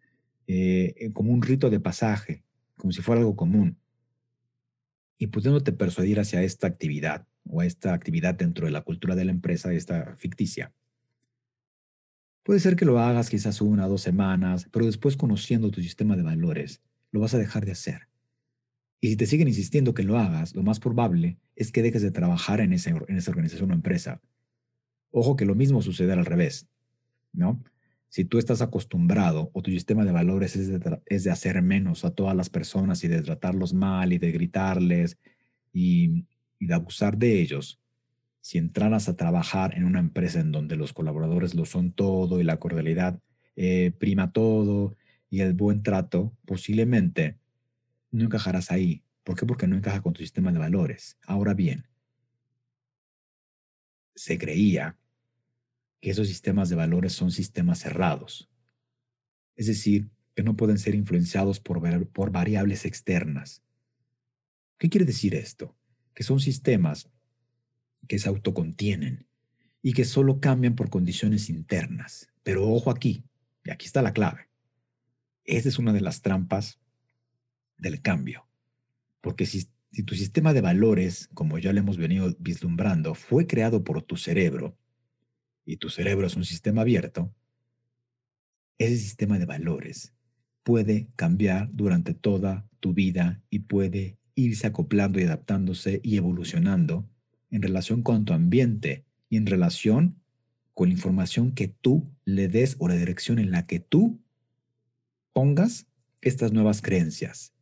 eh, 0.48 1.12
como 1.14 1.32
un 1.32 1.42
rito 1.42 1.70
de 1.70 1.80
pasaje, 1.80 2.44
como 2.78 2.92
si 2.92 3.02
fuera 3.02 3.22
algo 3.22 3.36
común. 3.36 3.78
Y 5.18 5.28
pudiéndote 5.28 5.72
persuadir 5.72 6.20
hacia 6.20 6.44
esta 6.44 6.68
actividad 6.68 7.28
o 7.50 7.62
esta 7.62 7.94
actividad 7.94 8.36
dentro 8.36 8.66
de 8.66 8.72
la 8.72 8.82
cultura 8.82 9.16
de 9.16 9.26
la 9.26 9.32
empresa, 9.32 9.74
esta 9.74 10.16
ficticia. 10.18 10.74
Puede 12.46 12.60
ser 12.60 12.76
que 12.76 12.86
lo 12.86 13.00
hagas 13.00 13.32
quizás 13.32 13.60
una 13.60 13.88
o 13.88 13.90
dos 13.90 14.02
semanas, 14.02 14.70
pero 14.72 14.86
después 14.86 15.18
conociendo 15.18 15.72
tu 15.72 15.82
sistema 15.82 16.16
de 16.16 16.22
valores, 16.22 16.80
lo 17.12 17.20
vas 17.20 17.34
a 17.34 17.40
dejar 17.40 17.66
de 17.66 17.72
hacer. 17.72 18.08
Y 19.02 19.08
si 19.08 19.16
te 19.16 19.26
siguen 19.26 19.48
insistiendo 19.48 19.96
que 19.96 20.04
lo 20.04 20.20
hagas, 20.20 20.54
lo 20.54 20.62
más 20.62 20.80
probable 20.80 21.40
es 21.56 21.72
que 21.72 21.82
dejes 21.82 22.04
de 22.04 22.12
trabajar 22.12 22.60
en 22.60 22.72
esa, 22.72 22.94
organización 22.94 23.72
o 23.72 23.74
empresa. 23.74 24.22
Ojo 25.10 25.36
que 25.36 25.46
lo 25.46 25.56
mismo 25.56 25.82
sucederá 25.82 26.20
al 26.20 26.28
revés, 26.28 26.68
¿no? 27.34 27.64
Si 28.10 28.26
tú 28.26 28.38
estás 28.38 28.62
acostumbrado 28.62 29.50
o 29.54 29.64
tu 29.64 29.72
sistema 29.72 30.06
de 30.06 30.12
valores 30.12 30.56
es 30.56 31.24
de, 31.24 31.32
hacer 31.32 31.64
menos 31.64 32.06
a 32.06 32.12
todas 32.12 32.36
las 32.36 32.52
personas 32.52 33.04
y 33.04 33.08
de 33.08 33.24
tratarlos 33.24 33.74
mal 33.74 34.14
y 34.14 34.20
de 34.20 34.32
gritarles 34.32 35.18
y 35.74 36.28
de 36.60 36.74
abusar 36.76 37.18
de 37.18 37.42
ellos, 37.42 37.80
si 38.46 38.60
entraras 38.60 39.10
a 39.10 39.16
trabajar 39.16 39.76
en 39.76 39.86
una 39.86 39.98
empresa 39.98 40.40
en 40.40 40.52
donde 40.52 40.76
los 40.76 40.94
colaboradores 40.94 41.56
lo 41.56 41.66
son 41.66 41.92
todo 41.92 42.40
y 42.40 42.44
la 42.44 42.58
cordialidad 42.58 43.20
eh, 43.56 43.92
prima 43.98 44.34
todo 44.34 44.96
y 45.32 45.40
el 45.40 45.56
buen 45.56 45.82
trato, 45.82 46.32
posiblemente 46.46 47.40
no 48.12 48.26
encajarás 48.26 48.70
ahí. 48.70 49.02
¿Por 49.24 49.36
qué? 49.36 49.48
Porque 49.48 49.66
no 49.66 49.76
encaja 49.76 50.04
con 50.04 50.14
tu 50.14 50.22
sistema 50.22 50.52
de 50.52 50.60
valores. 50.60 51.18
Ahora 51.26 51.56
bien, 51.56 51.88
se 54.14 54.38
creía 54.38 54.96
que 56.00 56.12
esos 56.12 56.28
sistemas 56.28 56.70
de 56.70 56.76
valores 56.76 57.14
son 57.14 57.32
sistemas 57.32 57.80
cerrados. 57.80 58.48
Es 59.56 59.66
decir, 59.66 60.08
que 60.36 60.44
no 60.44 60.56
pueden 60.56 60.78
ser 60.78 60.94
influenciados 60.94 61.60
por, 61.60 61.82
por 62.10 62.30
variables 62.30 62.86
externas. 62.86 63.64
¿Qué 64.78 64.88
quiere 64.88 65.08
decir 65.08 65.34
esto? 65.34 65.76
Que 66.14 66.22
son 66.22 66.40
sistemas 66.40 67.10
que 68.08 68.20
se 68.20 68.30
autocontienen 68.30 69.28
y 69.82 69.94
que 69.94 70.06
solo 70.06 70.40
cambian 70.40 70.76
por 70.76 70.90
condiciones 70.90 71.50
internas. 71.50 72.30
Pero 72.44 72.68
ojo 72.68 72.92
aquí, 72.92 73.24
y 73.64 73.72
aquí 73.72 73.86
está 73.86 74.02
la 74.02 74.14
clave. 74.14 74.50
Esa 75.44 75.70
es 75.70 75.80
una 75.80 75.94
de 75.94 76.02
las 76.02 76.22
trampas 76.22 76.80
del 77.78 78.02
cambio. 78.02 78.48
Porque 79.22 79.46
si, 79.46 79.68
si 79.92 80.04
tu 80.04 80.16
sistema 80.16 80.54
de 80.54 80.62
valores, 80.62 81.30
como 81.34 81.58
ya 81.60 81.74
lo 81.74 81.80
hemos 81.80 81.98
venido 81.98 82.36
vislumbrando, 82.40 83.16
fue 83.16 83.48
creado 83.48 83.84
por 83.84 84.02
tu 84.02 84.18
cerebro, 84.18 84.78
y 85.66 85.78
tu 85.78 85.90
cerebro 85.90 86.28
es 86.28 86.36
un 86.36 86.46
sistema 86.46 86.82
abierto, 86.82 87.34
ese 88.78 88.98
sistema 88.98 89.40
de 89.40 89.46
valores 89.46 90.14
puede 90.64 91.08
cambiar 91.16 91.70
durante 91.72 92.14
toda 92.14 92.68
tu 92.80 92.94
vida 92.94 93.42
y 93.50 93.60
puede 93.60 94.18
irse 94.36 94.68
acoplando 94.68 95.20
y 95.20 95.24
adaptándose 95.24 96.02
y 96.04 96.18
evolucionando 96.18 97.08
en 97.50 97.62
relación 97.62 98.02
con 98.02 98.26
tu 98.26 98.34
ambiente 98.34 99.06
y 99.30 99.38
en 99.38 99.46
relación 99.46 100.20
con 100.74 100.90
la 100.90 100.96
información 100.96 101.52
que 101.52 101.68
tú 101.68 102.12
le 102.26 102.48
des 102.48 102.76
o 102.80 102.88
la 102.88 102.96
dirección 102.96 103.40
en 103.40 103.52
la 103.52 103.66
que 103.66 103.80
tú 103.80 104.20
pongas 105.34 105.88
estas 106.22 106.52
nuevas 106.52 106.82
creencias. 106.82 107.54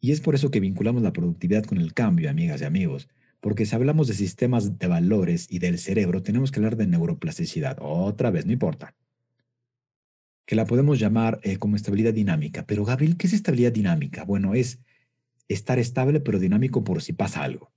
Y 0.00 0.12
es 0.12 0.20
por 0.20 0.34
eso 0.34 0.50
que 0.50 0.60
vinculamos 0.60 1.02
la 1.02 1.12
productividad 1.12 1.64
con 1.64 1.78
el 1.78 1.94
cambio, 1.94 2.30
amigas 2.30 2.60
y 2.60 2.64
amigos, 2.64 3.08
porque 3.40 3.66
si 3.66 3.74
hablamos 3.74 4.08
de 4.08 4.14
sistemas 4.14 4.78
de 4.78 4.86
valores 4.86 5.46
y 5.50 5.58
del 5.58 5.78
cerebro, 5.78 6.22
tenemos 6.22 6.50
que 6.50 6.58
hablar 6.58 6.76
de 6.76 6.86
neuroplasticidad. 6.86 7.78
Otra 7.80 8.30
vez, 8.30 8.46
no 8.46 8.52
importa. 8.52 8.94
Que 10.44 10.56
la 10.56 10.64
podemos 10.64 10.98
llamar 10.98 11.40
eh, 11.42 11.56
como 11.56 11.76
estabilidad 11.76 12.14
dinámica. 12.14 12.66
Pero 12.66 12.84
Gabriel, 12.84 13.16
¿qué 13.16 13.26
es 13.26 13.32
estabilidad 13.32 13.72
dinámica? 13.72 14.24
Bueno, 14.24 14.54
es 14.54 14.80
estar 15.48 15.78
estable 15.78 16.20
pero 16.20 16.38
dinámico 16.38 16.84
por 16.84 17.02
si 17.02 17.12
pasa 17.12 17.42
algo. 17.42 17.72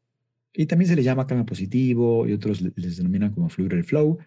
Y 0.54 0.66
también 0.66 0.90
se 0.90 0.96
le 0.96 1.04
llama 1.04 1.28
cambio 1.28 1.46
positivo 1.46 2.28
y 2.28 2.34
otros 2.34 2.62
les 2.62 2.98
denominan 2.98 3.32
como 3.32 3.50
fluir 3.50 3.74
el 3.74 3.84
flow. 3.84 4.18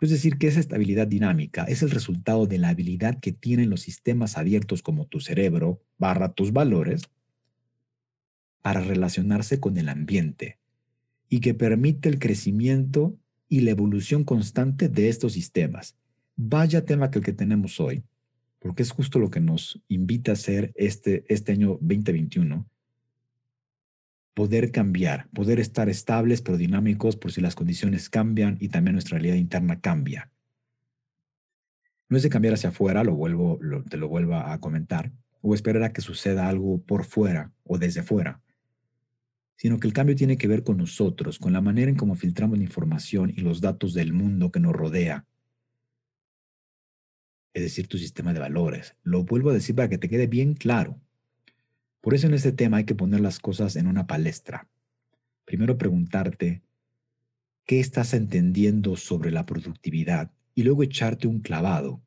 Es 0.00 0.10
decir, 0.10 0.36
que 0.36 0.48
esa 0.48 0.60
estabilidad 0.60 1.06
dinámica 1.06 1.64
es 1.64 1.82
el 1.82 1.90
resultado 1.90 2.46
de 2.46 2.58
la 2.58 2.68
habilidad 2.68 3.18
que 3.20 3.32
tienen 3.32 3.70
los 3.70 3.80
sistemas 3.80 4.36
abiertos 4.36 4.82
como 4.82 5.06
tu 5.06 5.20
cerebro 5.20 5.82
barra 5.98 6.32
tus 6.32 6.52
valores 6.52 7.02
para 8.60 8.80
relacionarse 8.80 9.58
con 9.58 9.78
el 9.78 9.88
ambiente 9.88 10.58
y 11.28 11.40
que 11.40 11.54
permite 11.54 12.08
el 12.08 12.18
crecimiento 12.18 13.16
y 13.48 13.60
la 13.60 13.70
evolución 13.70 14.24
constante 14.24 14.88
de 14.88 15.08
estos 15.08 15.32
sistemas. 15.32 15.96
Vaya 16.36 16.84
tema 16.84 17.10
que 17.10 17.20
el 17.20 17.24
que 17.24 17.32
tenemos 17.32 17.80
hoy, 17.80 18.02
porque 18.58 18.82
es 18.82 18.90
justo 18.90 19.18
lo 19.18 19.30
que 19.30 19.40
nos 19.40 19.80
invita 19.88 20.32
a 20.32 20.34
hacer 20.34 20.72
este, 20.74 21.24
este 21.28 21.52
año 21.52 21.78
2021 21.80 22.66
poder 24.36 24.70
cambiar, 24.70 25.30
poder 25.30 25.58
estar 25.60 25.88
estables 25.88 26.42
pero 26.42 26.58
dinámicos 26.58 27.16
por 27.16 27.32
si 27.32 27.40
las 27.40 27.54
condiciones 27.54 28.10
cambian 28.10 28.58
y 28.60 28.68
también 28.68 28.92
nuestra 28.92 29.16
realidad 29.16 29.36
interna 29.36 29.80
cambia. 29.80 30.30
No 32.10 32.18
es 32.18 32.22
de 32.22 32.28
cambiar 32.28 32.52
hacia 32.52 32.68
afuera, 32.68 33.02
lo 33.02 33.14
vuelvo, 33.14 33.58
te 33.88 33.96
lo 33.96 34.08
vuelvo 34.08 34.34
a 34.34 34.60
comentar, 34.60 35.10
o 35.40 35.54
esperar 35.54 35.84
a 35.84 35.92
que 35.94 36.02
suceda 36.02 36.50
algo 36.50 36.82
por 36.82 37.06
fuera 37.06 37.50
o 37.64 37.78
desde 37.78 38.02
fuera, 38.02 38.42
sino 39.56 39.80
que 39.80 39.86
el 39.86 39.94
cambio 39.94 40.14
tiene 40.14 40.36
que 40.36 40.48
ver 40.48 40.64
con 40.64 40.76
nosotros, 40.76 41.38
con 41.38 41.54
la 41.54 41.62
manera 41.62 41.90
en 41.90 41.96
cómo 41.96 42.14
filtramos 42.14 42.58
la 42.58 42.64
información 42.64 43.32
y 43.34 43.40
los 43.40 43.62
datos 43.62 43.94
del 43.94 44.12
mundo 44.12 44.52
que 44.52 44.60
nos 44.60 44.74
rodea. 44.74 45.24
Es 47.54 47.62
decir, 47.62 47.88
tu 47.88 47.96
sistema 47.96 48.34
de 48.34 48.40
valores. 48.40 48.96
Lo 49.02 49.24
vuelvo 49.24 49.48
a 49.48 49.54
decir 49.54 49.74
para 49.74 49.88
que 49.88 49.96
te 49.96 50.10
quede 50.10 50.26
bien 50.26 50.52
claro. 50.52 51.00
Por 52.06 52.14
eso 52.14 52.28
en 52.28 52.34
este 52.34 52.52
tema 52.52 52.76
hay 52.76 52.84
que 52.84 52.94
poner 52.94 53.18
las 53.18 53.40
cosas 53.40 53.74
en 53.74 53.88
una 53.88 54.06
palestra. 54.06 54.68
Primero 55.44 55.76
preguntarte, 55.76 56.62
¿qué 57.64 57.80
estás 57.80 58.14
entendiendo 58.14 58.94
sobre 58.94 59.32
la 59.32 59.44
productividad? 59.44 60.30
Y 60.54 60.62
luego 60.62 60.84
echarte 60.84 61.26
un 61.26 61.40
clavado 61.40 62.00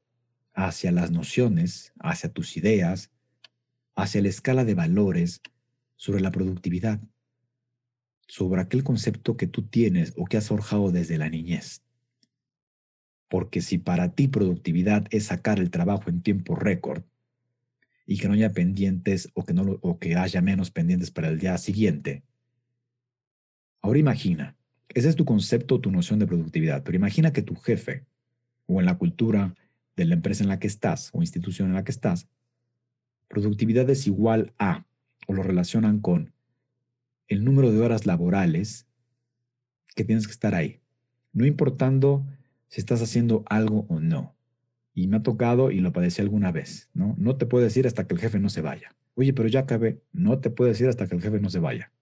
hacia 0.53 0.93
las 0.93 1.11
nociones, 1.11 1.91
hacia 1.99 2.31
tus 2.31 2.55
ideas, 2.55 3.11
hacia 3.93 4.21
la 4.21 4.29
escala 4.29 4.63
de 4.63 4.73
valores 4.73 5.41
sobre 5.97 6.21
la 6.21 6.31
productividad, 6.31 7.01
sobre 8.25 8.61
aquel 8.61 8.85
concepto 8.85 9.35
que 9.35 9.47
tú 9.47 9.63
tienes 9.63 10.13
o 10.15 10.23
que 10.23 10.37
has 10.37 10.47
forjado 10.47 10.93
desde 10.93 11.17
la 11.17 11.27
niñez. 11.27 11.83
Porque 13.27 13.59
si 13.59 13.77
para 13.77 14.13
ti 14.13 14.29
productividad 14.29 15.07
es 15.11 15.25
sacar 15.25 15.59
el 15.59 15.69
trabajo 15.71 16.09
en 16.09 16.21
tiempo 16.21 16.55
récord, 16.55 17.03
y 18.09 18.17
que 18.17 18.27
no 18.27 18.33
haya 18.33 18.51
pendientes 18.51 19.29
o 19.35 19.45
que, 19.45 19.53
no, 19.53 19.77
o 19.81 19.99
que 19.99 20.15
haya 20.15 20.41
menos 20.41 20.71
pendientes 20.71 21.11
para 21.11 21.27
el 21.27 21.37
día 21.37 21.55
siguiente. 21.59 22.23
Ahora 23.83 23.99
imagina, 23.99 24.57
ese 24.87 25.09
es 25.09 25.15
tu 25.15 25.25
concepto, 25.25 25.79
tu 25.79 25.91
noción 25.91 26.17
de 26.17 26.25
productividad, 26.25 26.81
pero 26.81 26.97
imagina 26.97 27.31
que 27.31 27.43
tu 27.43 27.55
jefe 27.55 28.07
o 28.65 28.79
en 28.79 28.87
la 28.87 28.97
cultura 28.97 29.53
de 29.95 30.05
la 30.05 30.15
empresa 30.15 30.41
en 30.41 30.49
la 30.49 30.57
que 30.57 30.65
estás 30.65 31.11
o 31.13 31.21
institución 31.21 31.67
en 31.67 31.75
la 31.75 31.83
que 31.83 31.91
estás, 31.91 32.27
productividad 33.27 33.87
es 33.91 34.07
igual 34.07 34.53
a, 34.57 34.87
o 35.27 35.33
lo 35.35 35.43
relacionan 35.43 35.99
con, 35.99 36.33
el 37.27 37.45
número 37.45 37.71
de 37.71 37.79
horas 37.79 38.07
laborales 38.07 38.87
que 39.95 40.03
tienes 40.03 40.25
que 40.25 40.33
estar 40.33 40.55
ahí, 40.55 40.81
no 41.31 41.45
importando 41.45 42.25
si 42.69 42.81
estás 42.81 43.03
haciendo 43.03 43.43
algo 43.45 43.85
o 43.87 43.99
no. 43.99 44.35
Y 44.99 45.07
me 45.07 45.15
ha 45.17 45.23
tocado 45.23 45.71
y 45.71 45.79
lo 45.79 45.93
padecí 45.93 46.21
alguna 46.21 46.51
vez, 46.51 46.89
¿no? 46.93 47.15
No 47.17 47.37
te 47.37 47.45
puedo 47.45 47.63
decir 47.63 47.87
hasta 47.87 48.05
que 48.05 48.13
el 48.13 48.19
jefe 48.19 48.37
no 48.37 48.49
se 48.49 48.59
vaya. 48.59 48.93
Oye, 49.15 49.33
pero 49.33 49.47
ya 49.47 49.61
acabé. 49.61 50.01
No 50.11 50.39
te 50.39 50.49
puedo 50.49 50.67
decir 50.67 50.89
hasta 50.89 51.07
que 51.07 51.15
el 51.15 51.21
jefe 51.21 51.39
no 51.39 51.49
se 51.49 51.59
vaya. 51.59 51.93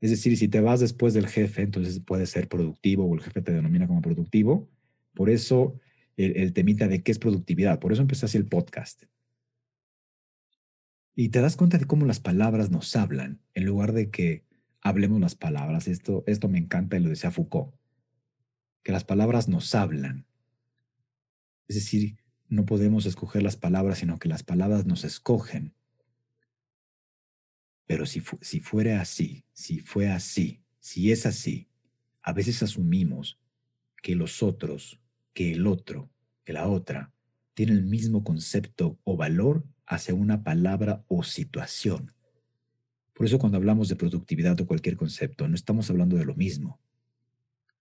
Es 0.00 0.10
decir, 0.10 0.36
si 0.36 0.48
te 0.48 0.60
vas 0.60 0.80
después 0.80 1.14
del 1.14 1.28
jefe, 1.28 1.62
entonces 1.62 2.00
puede 2.00 2.26
ser 2.26 2.48
productivo 2.48 3.04
o 3.04 3.14
el 3.14 3.20
jefe 3.20 3.42
te 3.42 3.52
denomina 3.52 3.86
como 3.86 4.02
productivo. 4.02 4.68
Por 5.14 5.30
eso 5.30 5.78
el, 6.16 6.36
el 6.36 6.52
temita 6.52 6.88
de 6.88 7.04
qué 7.04 7.12
es 7.12 7.20
productividad. 7.20 7.78
Por 7.78 7.92
eso 7.92 8.02
empecé 8.02 8.26
así 8.26 8.36
el 8.36 8.46
podcast. 8.46 9.04
Y 11.14 11.28
te 11.28 11.40
das 11.40 11.56
cuenta 11.56 11.78
de 11.78 11.84
cómo 11.84 12.06
las 12.06 12.18
palabras 12.18 12.72
nos 12.72 12.96
hablan 12.96 13.38
en 13.54 13.66
lugar 13.66 13.92
de 13.92 14.10
que 14.10 14.42
hablemos 14.80 15.20
las 15.20 15.36
palabras. 15.36 15.86
Esto, 15.86 16.24
esto 16.26 16.48
me 16.48 16.58
encanta 16.58 16.96
y 16.96 17.00
lo 17.00 17.08
decía 17.08 17.30
Foucault, 17.30 17.72
que 18.82 18.90
las 18.90 19.04
palabras 19.04 19.48
nos 19.48 19.76
hablan. 19.76 20.26
Es 21.70 21.76
decir, 21.76 22.16
no 22.48 22.66
podemos 22.66 23.06
escoger 23.06 23.44
las 23.44 23.54
palabras, 23.54 23.98
sino 23.98 24.18
que 24.18 24.28
las 24.28 24.42
palabras 24.42 24.86
nos 24.86 25.04
escogen. 25.04 25.72
Pero 27.86 28.06
si, 28.06 28.24
si 28.40 28.58
fuera 28.58 29.00
así, 29.00 29.44
si 29.52 29.78
fue 29.78 30.08
así, 30.08 30.64
si 30.80 31.12
es 31.12 31.26
así, 31.26 31.68
a 32.22 32.32
veces 32.32 32.60
asumimos 32.64 33.38
que 34.02 34.16
los 34.16 34.42
otros, 34.42 34.98
que 35.32 35.52
el 35.52 35.68
otro, 35.68 36.10
que 36.42 36.52
la 36.52 36.66
otra, 36.66 37.12
tienen 37.54 37.76
el 37.76 37.84
mismo 37.84 38.24
concepto 38.24 38.98
o 39.04 39.16
valor 39.16 39.64
hacia 39.86 40.12
una 40.12 40.42
palabra 40.42 41.04
o 41.06 41.22
situación. 41.22 42.12
Por 43.14 43.26
eso 43.26 43.38
cuando 43.38 43.58
hablamos 43.58 43.88
de 43.88 43.94
productividad 43.94 44.60
o 44.60 44.66
cualquier 44.66 44.96
concepto, 44.96 45.46
no 45.46 45.54
estamos 45.54 45.88
hablando 45.88 46.16
de 46.16 46.24
lo 46.24 46.34
mismo. 46.34 46.80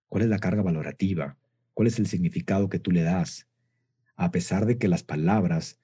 ¿Cuál 0.09 0.25
es 0.25 0.29
la 0.29 0.37
carga 0.37 0.61
valorativa? 0.61 1.39
¿Cuál 1.73 1.87
es 1.87 1.97
el 1.97 2.05
significado 2.05 2.69
que 2.69 2.77
tú 2.77 2.91
le 2.91 3.01
das? 3.01 3.48
A 4.19 4.31
pesar 4.31 4.65
de 4.65 4.77
que 4.77 4.89
las 4.89 5.01
palabras 5.01 5.79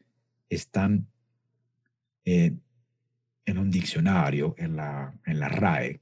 están 0.49 1.07
eh, 2.25 2.53
en 3.45 3.57
un 3.57 3.71
diccionario, 3.71 4.55
en 4.57 4.75
la, 4.75 5.17
en 5.25 5.39
la 5.39 5.47
RAE, 5.47 6.01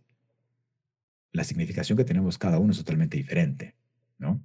la 1.31 1.43
significación 1.43 1.95
que 1.95 2.05
tenemos 2.05 2.39
cada 2.39 2.57
uno 2.57 2.71
es 2.71 2.79
totalmente 2.79 3.17
diferente, 3.17 3.75
¿no? 4.17 4.43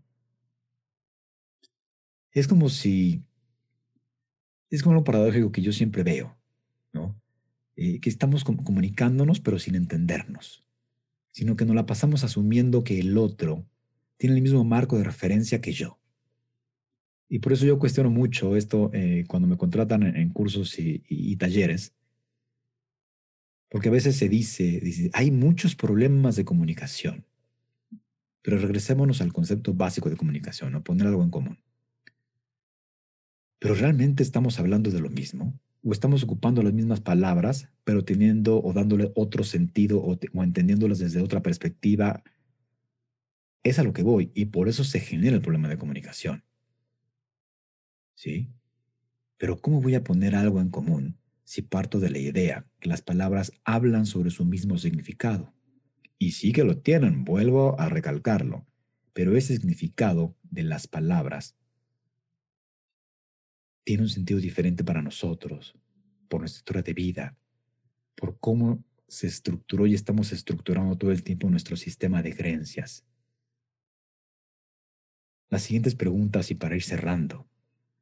Es 2.32 2.46
como 2.46 2.68
si 2.68 3.24
es 4.68 4.82
como 4.82 4.94
lo 4.94 5.04
paradójico 5.04 5.50
que 5.50 5.62
yo 5.62 5.72
siempre 5.72 6.02
veo, 6.02 6.36
¿no? 6.92 7.18
Eh, 7.74 8.00
que 8.00 8.10
estamos 8.10 8.44
comunicándonos 8.44 9.40
pero 9.40 9.58
sin 9.58 9.76
entendernos, 9.76 10.62
sino 11.30 11.56
que 11.56 11.64
nos 11.64 11.74
la 11.74 11.86
pasamos 11.86 12.22
asumiendo 12.22 12.84
que 12.84 13.00
el 13.00 13.16
otro 13.16 13.64
tiene 14.18 14.36
el 14.36 14.42
mismo 14.42 14.62
marco 14.62 14.98
de 14.98 15.04
referencia 15.04 15.62
que 15.62 15.72
yo. 15.72 15.97
Y 17.28 17.40
por 17.40 17.52
eso 17.52 17.66
yo 17.66 17.78
cuestiono 17.78 18.10
mucho 18.10 18.56
esto 18.56 18.90
eh, 18.94 19.24
cuando 19.28 19.46
me 19.46 19.58
contratan 19.58 20.02
en, 20.02 20.30
cursos 20.30 20.78
y, 20.78 21.36
talleres, 21.36 21.92
porque 23.68 23.88
a 23.88 23.92
veces 23.92 24.16
se 24.16 24.28
dice, 24.28 25.10
hay 25.12 25.30
muchos 25.30 25.74
problemas 25.74 26.36
de 26.36 26.46
comunicación, 26.46 27.26
pero 28.40 28.58
regresémonos 28.58 29.20
al 29.20 29.32
concepto 29.32 29.74
básico 29.74 30.08
de 30.08 30.16
comunicación, 30.16 30.72
¿no? 30.72 30.82
poner 30.82 31.06
algo 31.06 31.22
en 31.22 31.30
común. 31.30 31.58
Pero 33.58 33.74
realmente 33.74 34.22
estamos 34.22 34.58
hablando 34.58 34.90
de 34.90 35.00
lo 35.00 35.10
mismo 35.10 35.58
o 35.84 35.92
estamos 35.92 36.22
ocupando 36.22 36.62
las 36.62 36.72
mismas 36.72 37.00
palabras, 37.00 37.68
pero 37.84 38.04
teniendo 38.04 38.62
o 38.62 38.72
dándole 38.72 39.12
otro 39.14 39.44
sentido 39.44 40.00
o, 40.00 40.18
entendiéndolas 40.42 40.98
desde 40.98 41.20
otra 41.20 41.42
perspectiva. 41.42 42.22
Es 43.62 43.78
a 43.78 43.82
lo 43.82 43.92
que 43.92 44.02
voy 44.02 44.30
y 44.34 44.46
por 44.46 44.68
eso 44.68 44.84
se 44.84 45.00
genera 45.00 45.36
el 45.36 45.42
problema 45.42 45.68
de 45.68 45.78
comunicación. 45.78 46.44
¿Sí? 48.18 48.50
Pero 49.36 49.60
¿cómo 49.60 49.80
voy 49.80 49.94
a 49.94 50.02
poner 50.02 50.34
algo 50.34 50.60
en 50.60 50.70
común 50.70 51.20
si 51.44 51.62
parto 51.62 52.00
de 52.00 52.10
la 52.10 52.18
idea 52.18 52.66
que 52.80 52.88
las 52.88 53.00
palabras 53.00 53.52
hablan 53.62 54.06
sobre 54.06 54.30
su 54.30 54.44
mismo 54.44 54.76
significado? 54.76 55.54
Y 56.18 56.32
sí 56.32 56.50
que 56.50 56.64
lo 56.64 56.78
tienen, 56.78 57.24
vuelvo 57.24 57.78
a 57.78 57.88
recalcarlo, 57.88 58.66
pero 59.12 59.36
ese 59.36 59.54
significado 59.54 60.36
de 60.42 60.64
las 60.64 60.88
palabras 60.88 61.56
tiene 63.84 64.02
un 64.02 64.08
sentido 64.08 64.40
diferente 64.40 64.82
para 64.82 65.00
nosotros, 65.00 65.78
por 66.26 66.40
nuestra 66.40 66.58
historia 66.58 66.82
de 66.82 66.94
vida, 66.94 67.38
por 68.16 68.36
cómo 68.40 68.82
se 69.06 69.28
estructuró 69.28 69.86
y 69.86 69.94
estamos 69.94 70.32
estructurando 70.32 70.98
todo 70.98 71.12
el 71.12 71.22
tiempo 71.22 71.48
nuestro 71.48 71.76
sistema 71.76 72.20
de 72.20 72.34
creencias. 72.34 73.04
Las 75.50 75.62
siguientes 75.62 75.94
preguntas 75.94 76.50
y 76.50 76.56
para 76.56 76.74
ir 76.74 76.82
cerrando. 76.82 77.48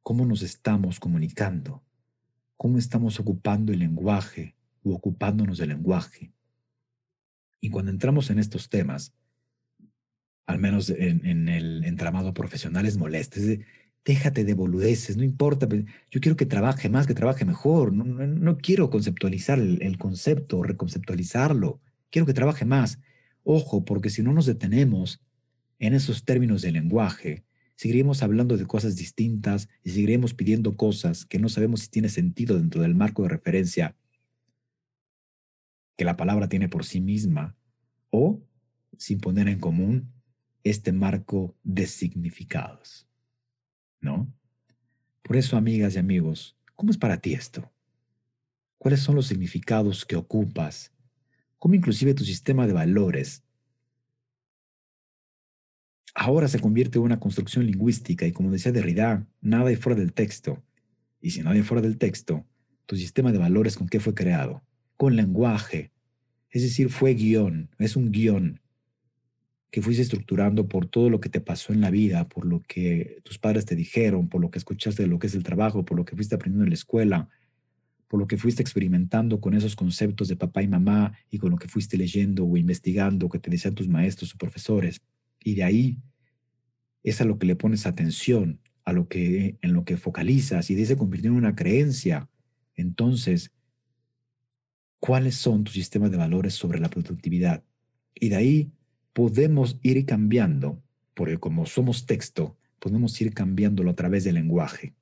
¿Cómo 0.07 0.25
nos 0.25 0.41
estamos 0.41 1.01
comunicando? 1.01 1.83
¿Cómo 2.55 2.77
estamos 2.77 3.19
ocupando 3.19 3.73
el 3.73 3.79
lenguaje 3.79 4.55
u 4.81 4.93
ocupándonos 4.93 5.57
del 5.57 5.67
lenguaje? 5.67 6.31
Y 7.59 7.69
cuando 7.69 7.91
entramos 7.91 8.29
en 8.29 8.39
estos 8.39 8.69
temas, 8.69 9.13
al 10.45 10.59
menos 10.59 10.89
en, 10.91 11.49
el 11.49 11.83
entramado 11.83 12.33
profesional, 12.33 12.85
es 12.85 12.97
molesto. 12.97 13.37
Es 13.37 13.59
déjate 14.05 14.45
de 14.45 14.53
boludeces, 14.53 15.17
no 15.17 15.25
importa, 15.25 15.67
yo 15.67 16.21
quiero 16.21 16.37
que 16.37 16.45
trabaje 16.45 16.87
más, 16.87 17.05
que 17.05 17.13
trabaje 17.13 17.43
mejor, 17.43 17.91
no, 17.91 18.57
quiero 18.59 18.89
conceptualizar 18.89 19.59
el, 19.59 19.81
el, 19.81 19.97
concepto, 19.97 20.63
reconceptualizarlo, 20.63 21.81
quiero 22.11 22.25
que 22.25 22.33
trabaje 22.33 22.63
más. 22.63 23.01
Ojo, 23.43 23.83
porque 23.83 24.09
si 24.09 24.23
no 24.23 24.31
nos 24.31 24.45
detenemos 24.45 25.19
en 25.79 25.93
esos 25.93 26.23
términos 26.23 26.61
de 26.61 26.71
lenguaje, 26.71 27.43
seguiremos 27.77 28.23
hablando 28.23 28.57
de 28.57 28.65
cosas 28.65 28.95
distintas 28.95 29.69
y 29.83 29.91
seguiremos 29.91 30.33
pidiendo 30.33 30.75
cosas 30.75 31.25
que 31.25 31.39
no 31.39 31.47
sabemos 31.47 31.81
si 31.81 31.89
tiene 31.89 32.09
sentido 32.09 32.57
dentro 32.57 32.81
del 32.81 32.95
marco 32.95 33.23
de 33.23 33.29
referencia 33.29 33.95
que 35.95 36.03
la 36.03 36.17
palabra 36.17 36.49
tiene 36.49 36.69
por 36.69 36.85
sí 36.85 36.99
misma 36.99 37.55
o 38.09 38.41
sin 38.97 39.19
poner 39.19 39.47
en 39.47 39.59
común 39.59 40.11
este 40.63 40.91
marco 40.91 41.55
de 41.63 41.85
significados. 41.85 43.07
¿no? 44.01 44.33
Por 45.21 45.37
eso, 45.37 45.55
amigas 45.55 45.95
y 45.95 45.99
amigos, 45.99 46.57
¿cómo 46.75 46.91
es 46.91 46.97
para 46.97 47.17
ti 47.17 47.33
esto? 47.33 47.71
¿Cuáles 48.79 49.01
son 49.01 49.15
los 49.15 49.27
significados 49.27 50.03
que 50.03 50.15
ocupas? 50.15 50.91
¿Cómo 51.59 51.75
inclusive 51.75 52.15
tu 52.15 52.23
sistema 52.25 52.65
de 52.65 52.73
valores 52.73 53.43
ahora 56.17 56.47
se 56.47 56.59
convierte 56.59 56.97
en 56.97 57.05
una 57.05 57.19
construcción 57.19 57.67
lingüística 57.67 58.25
y 58.25 58.31
como 58.31 58.49
decía 58.49 58.71
Derrida, 58.71 59.27
nada 59.39 59.69
hay 59.69 59.75
fuera 59.75 59.99
del 59.99 60.13
texto. 60.13 60.63
Y 61.21 61.29
si 61.29 61.41
no 61.41 61.51
hay 61.51 61.61
fuera 61.61 61.81
del 61.81 61.99
texto, 61.99 62.43
tu 62.87 62.95
sistema 62.95 63.31
de 63.31 63.37
valores 63.37 63.77
con 63.77 63.87
qué 63.87 63.99
fue 63.99 64.15
creado? 64.15 64.63
Con 64.97 65.15
lenguaje. 65.15 65.91
Es 66.49 66.63
decir, 66.63 66.89
fue 66.89 67.13
guion, 67.13 67.69
es 67.77 67.95
un 67.95 68.11
guion 68.11 68.59
que 69.69 69.83
fuiste 69.83 70.01
estructurando 70.01 70.67
por 70.67 70.87
todo 70.87 71.11
lo 71.11 71.19
que 71.19 71.29
te 71.29 71.39
pasó 71.39 71.71
en 71.71 71.81
la 71.81 71.91
vida, 71.91 72.27
por 72.27 72.45
lo 72.45 72.63
que 72.67 73.19
tus 73.23 73.37
padres 73.37 73.65
te 73.65 73.75
dijeron, 73.75 74.27
por 74.27 74.41
lo 74.41 74.49
que 74.49 74.57
escuchaste 74.57 75.03
de 75.03 75.09
lo 75.09 75.19
que 75.19 75.27
es 75.27 75.35
el 75.35 75.43
trabajo, 75.43 75.85
por 75.85 75.97
lo 75.97 76.05
que 76.05 76.15
fuiste 76.15 76.33
aprendiendo 76.33 76.63
en 76.63 76.71
la 76.71 76.75
escuela, 76.75 77.29
por 78.07 78.19
lo 78.19 78.25
que 78.25 78.37
fuiste 78.37 78.63
experimentando 78.63 79.39
con 79.39 79.53
esos 79.53 79.75
conceptos 79.75 80.29
de 80.29 80.35
papá 80.35 80.63
y 80.63 80.67
mamá 80.67 81.13
y 81.29 81.37
con 81.37 81.51
lo 81.51 81.57
que 81.57 81.67
fuiste 81.67 81.95
leyendo 81.95 82.43
o 82.43 82.57
investigando 82.57 83.29
que 83.29 83.37
te 83.37 83.51
decían 83.51 83.75
tus 83.75 83.87
maestros 83.87 84.33
o 84.33 84.37
profesores. 84.37 84.99
Y 85.47 85.55
de 85.55 85.63
ahí 85.63 86.01
es 87.03 87.21
a 87.21 87.23
lo 87.23 87.39
que 87.39 87.47
le 87.47 87.55
pones 87.55 87.85
atención, 87.85 88.59
a 88.83 88.91
lo 88.91 89.07
que 89.07 89.57
en 89.61 89.71
lo 89.71 89.85
que 89.85 89.95
focalizas 89.95 90.69
y 90.69 90.75
de 90.75 90.85
se 90.85 90.97
convirtió 90.97 91.29
en 91.31 91.37
una 91.37 91.55
creencia. 91.55 92.29
Entonces, 92.75 93.53
¿cuáles 94.99 95.35
son 95.35 95.63
tus 95.63 95.75
sistemas 95.75 96.11
de 96.11 96.17
valores 96.17 96.53
sobre 96.53 96.81
la 96.81 96.89
productividad? 96.89 97.63
Y 98.13 98.27
de 98.27 98.35
ahí 98.35 98.71
podemos 99.13 99.79
ir 99.83 100.05
cambiando, 100.05 100.83
porque 101.13 101.37
como 101.37 101.65
somos 101.65 102.05
texto, 102.05 102.57
podemos 102.77 103.21
ir 103.21 103.33
cambiándolo 103.33 103.91
a 103.91 103.95
través 103.95 104.25
del 104.25 104.35
lenguaje. 104.35 104.95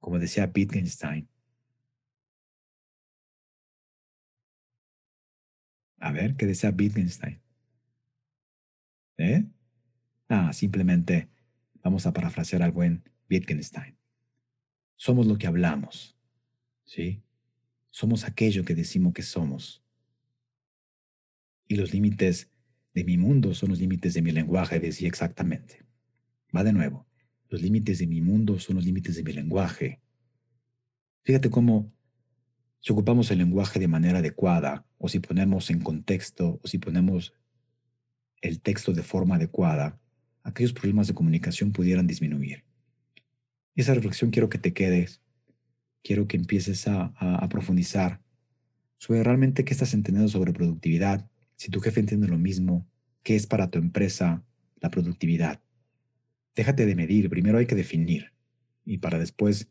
Como 0.00 0.18
decía 0.18 0.50
Wittgenstein. 0.52 1.28
A 6.00 6.10
ver, 6.10 6.34
¿qué 6.34 6.46
decía 6.46 6.74
Wittgenstein? 6.76 7.45
Ah, 10.28 10.52
simplemente 10.52 11.28
vamos 11.82 12.06
a 12.06 12.12
parafrasear 12.12 12.62
al 12.62 12.72
buen 12.72 13.04
Wittgenstein. 13.30 13.96
Somos 14.96 15.26
lo 15.26 15.38
que 15.38 15.46
hablamos, 15.46 16.16
¿sí? 16.84 17.22
Somos 17.90 18.24
aquello 18.24 18.64
que 18.64 18.74
decimos 18.74 19.12
que 19.12 19.22
somos. 19.22 19.82
Y 21.68 21.76
los 21.76 21.92
límites 21.92 22.50
de 22.94 23.04
mi 23.04 23.16
mundo 23.16 23.54
son 23.54 23.70
los 23.70 23.78
límites 23.78 24.14
de 24.14 24.22
mi 24.22 24.32
lenguaje, 24.32 24.80
decía 24.80 25.08
exactamente. 25.08 25.84
Va 26.54 26.64
de 26.64 26.72
nuevo. 26.72 27.06
Los 27.48 27.62
límites 27.62 27.98
de 27.98 28.06
mi 28.06 28.20
mundo 28.20 28.58
son 28.58 28.76
los 28.76 28.84
límites 28.84 29.16
de 29.16 29.22
mi 29.22 29.32
lenguaje. 29.32 30.00
Fíjate 31.22 31.50
cómo 31.50 31.92
si 32.80 32.92
ocupamos 32.92 33.30
el 33.30 33.38
lenguaje 33.38 33.80
de 33.80 33.88
manera 33.88 34.18
adecuada, 34.18 34.86
o 34.98 35.08
si 35.08 35.18
ponemos 35.18 35.70
en 35.70 35.80
contexto, 35.80 36.60
o 36.62 36.68
si 36.68 36.78
ponemos 36.78 37.34
el 38.40 38.60
texto 38.60 38.92
de 38.92 39.02
forma 39.02 39.36
adecuada, 39.36 40.00
aquellos 40.42 40.72
problemas 40.72 41.08
de 41.08 41.14
comunicación 41.14 41.72
pudieran 41.72 42.06
disminuir. 42.06 42.64
Y 43.74 43.80
esa 43.80 43.94
reflexión 43.94 44.30
quiero 44.30 44.48
que 44.48 44.58
te 44.58 44.72
quedes, 44.72 45.20
quiero 46.02 46.26
que 46.28 46.36
empieces 46.36 46.86
a, 46.88 47.12
a 47.18 47.48
profundizar 47.48 48.22
sobre 48.98 49.22
realmente 49.22 49.64
qué 49.64 49.72
estás 49.72 49.92
entendiendo 49.94 50.30
sobre 50.30 50.52
productividad, 50.52 51.28
si 51.56 51.70
tu 51.70 51.80
jefe 51.80 52.00
entiende 52.00 52.28
lo 52.28 52.38
mismo, 52.38 52.86
qué 53.22 53.36
es 53.36 53.46
para 53.46 53.70
tu 53.70 53.78
empresa 53.78 54.44
la 54.76 54.90
productividad. 54.90 55.60
Déjate 56.54 56.86
de 56.86 56.94
medir, 56.94 57.28
primero 57.28 57.58
hay 57.58 57.66
que 57.66 57.74
definir, 57.74 58.32
y 58.84 58.98
para 58.98 59.18
después 59.18 59.68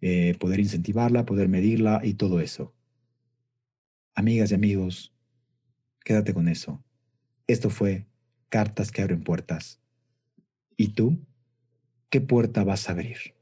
eh, 0.00 0.36
poder 0.38 0.60
incentivarla, 0.60 1.26
poder 1.26 1.48
medirla 1.48 2.00
y 2.04 2.14
todo 2.14 2.40
eso. 2.40 2.74
Amigas 4.14 4.50
y 4.50 4.54
amigos, 4.54 5.14
quédate 6.04 6.34
con 6.34 6.48
eso. 6.48 6.84
Esto 7.46 7.70
fue 7.70 8.07
Cartas 8.48 8.90
que 8.90 9.02
abren 9.02 9.22
puertas. 9.22 9.80
¿Y 10.76 10.88
tú? 10.94 11.18
¿Qué 12.10 12.20
puerta 12.20 12.64
vas 12.64 12.88
a 12.88 12.92
abrir? 12.92 13.34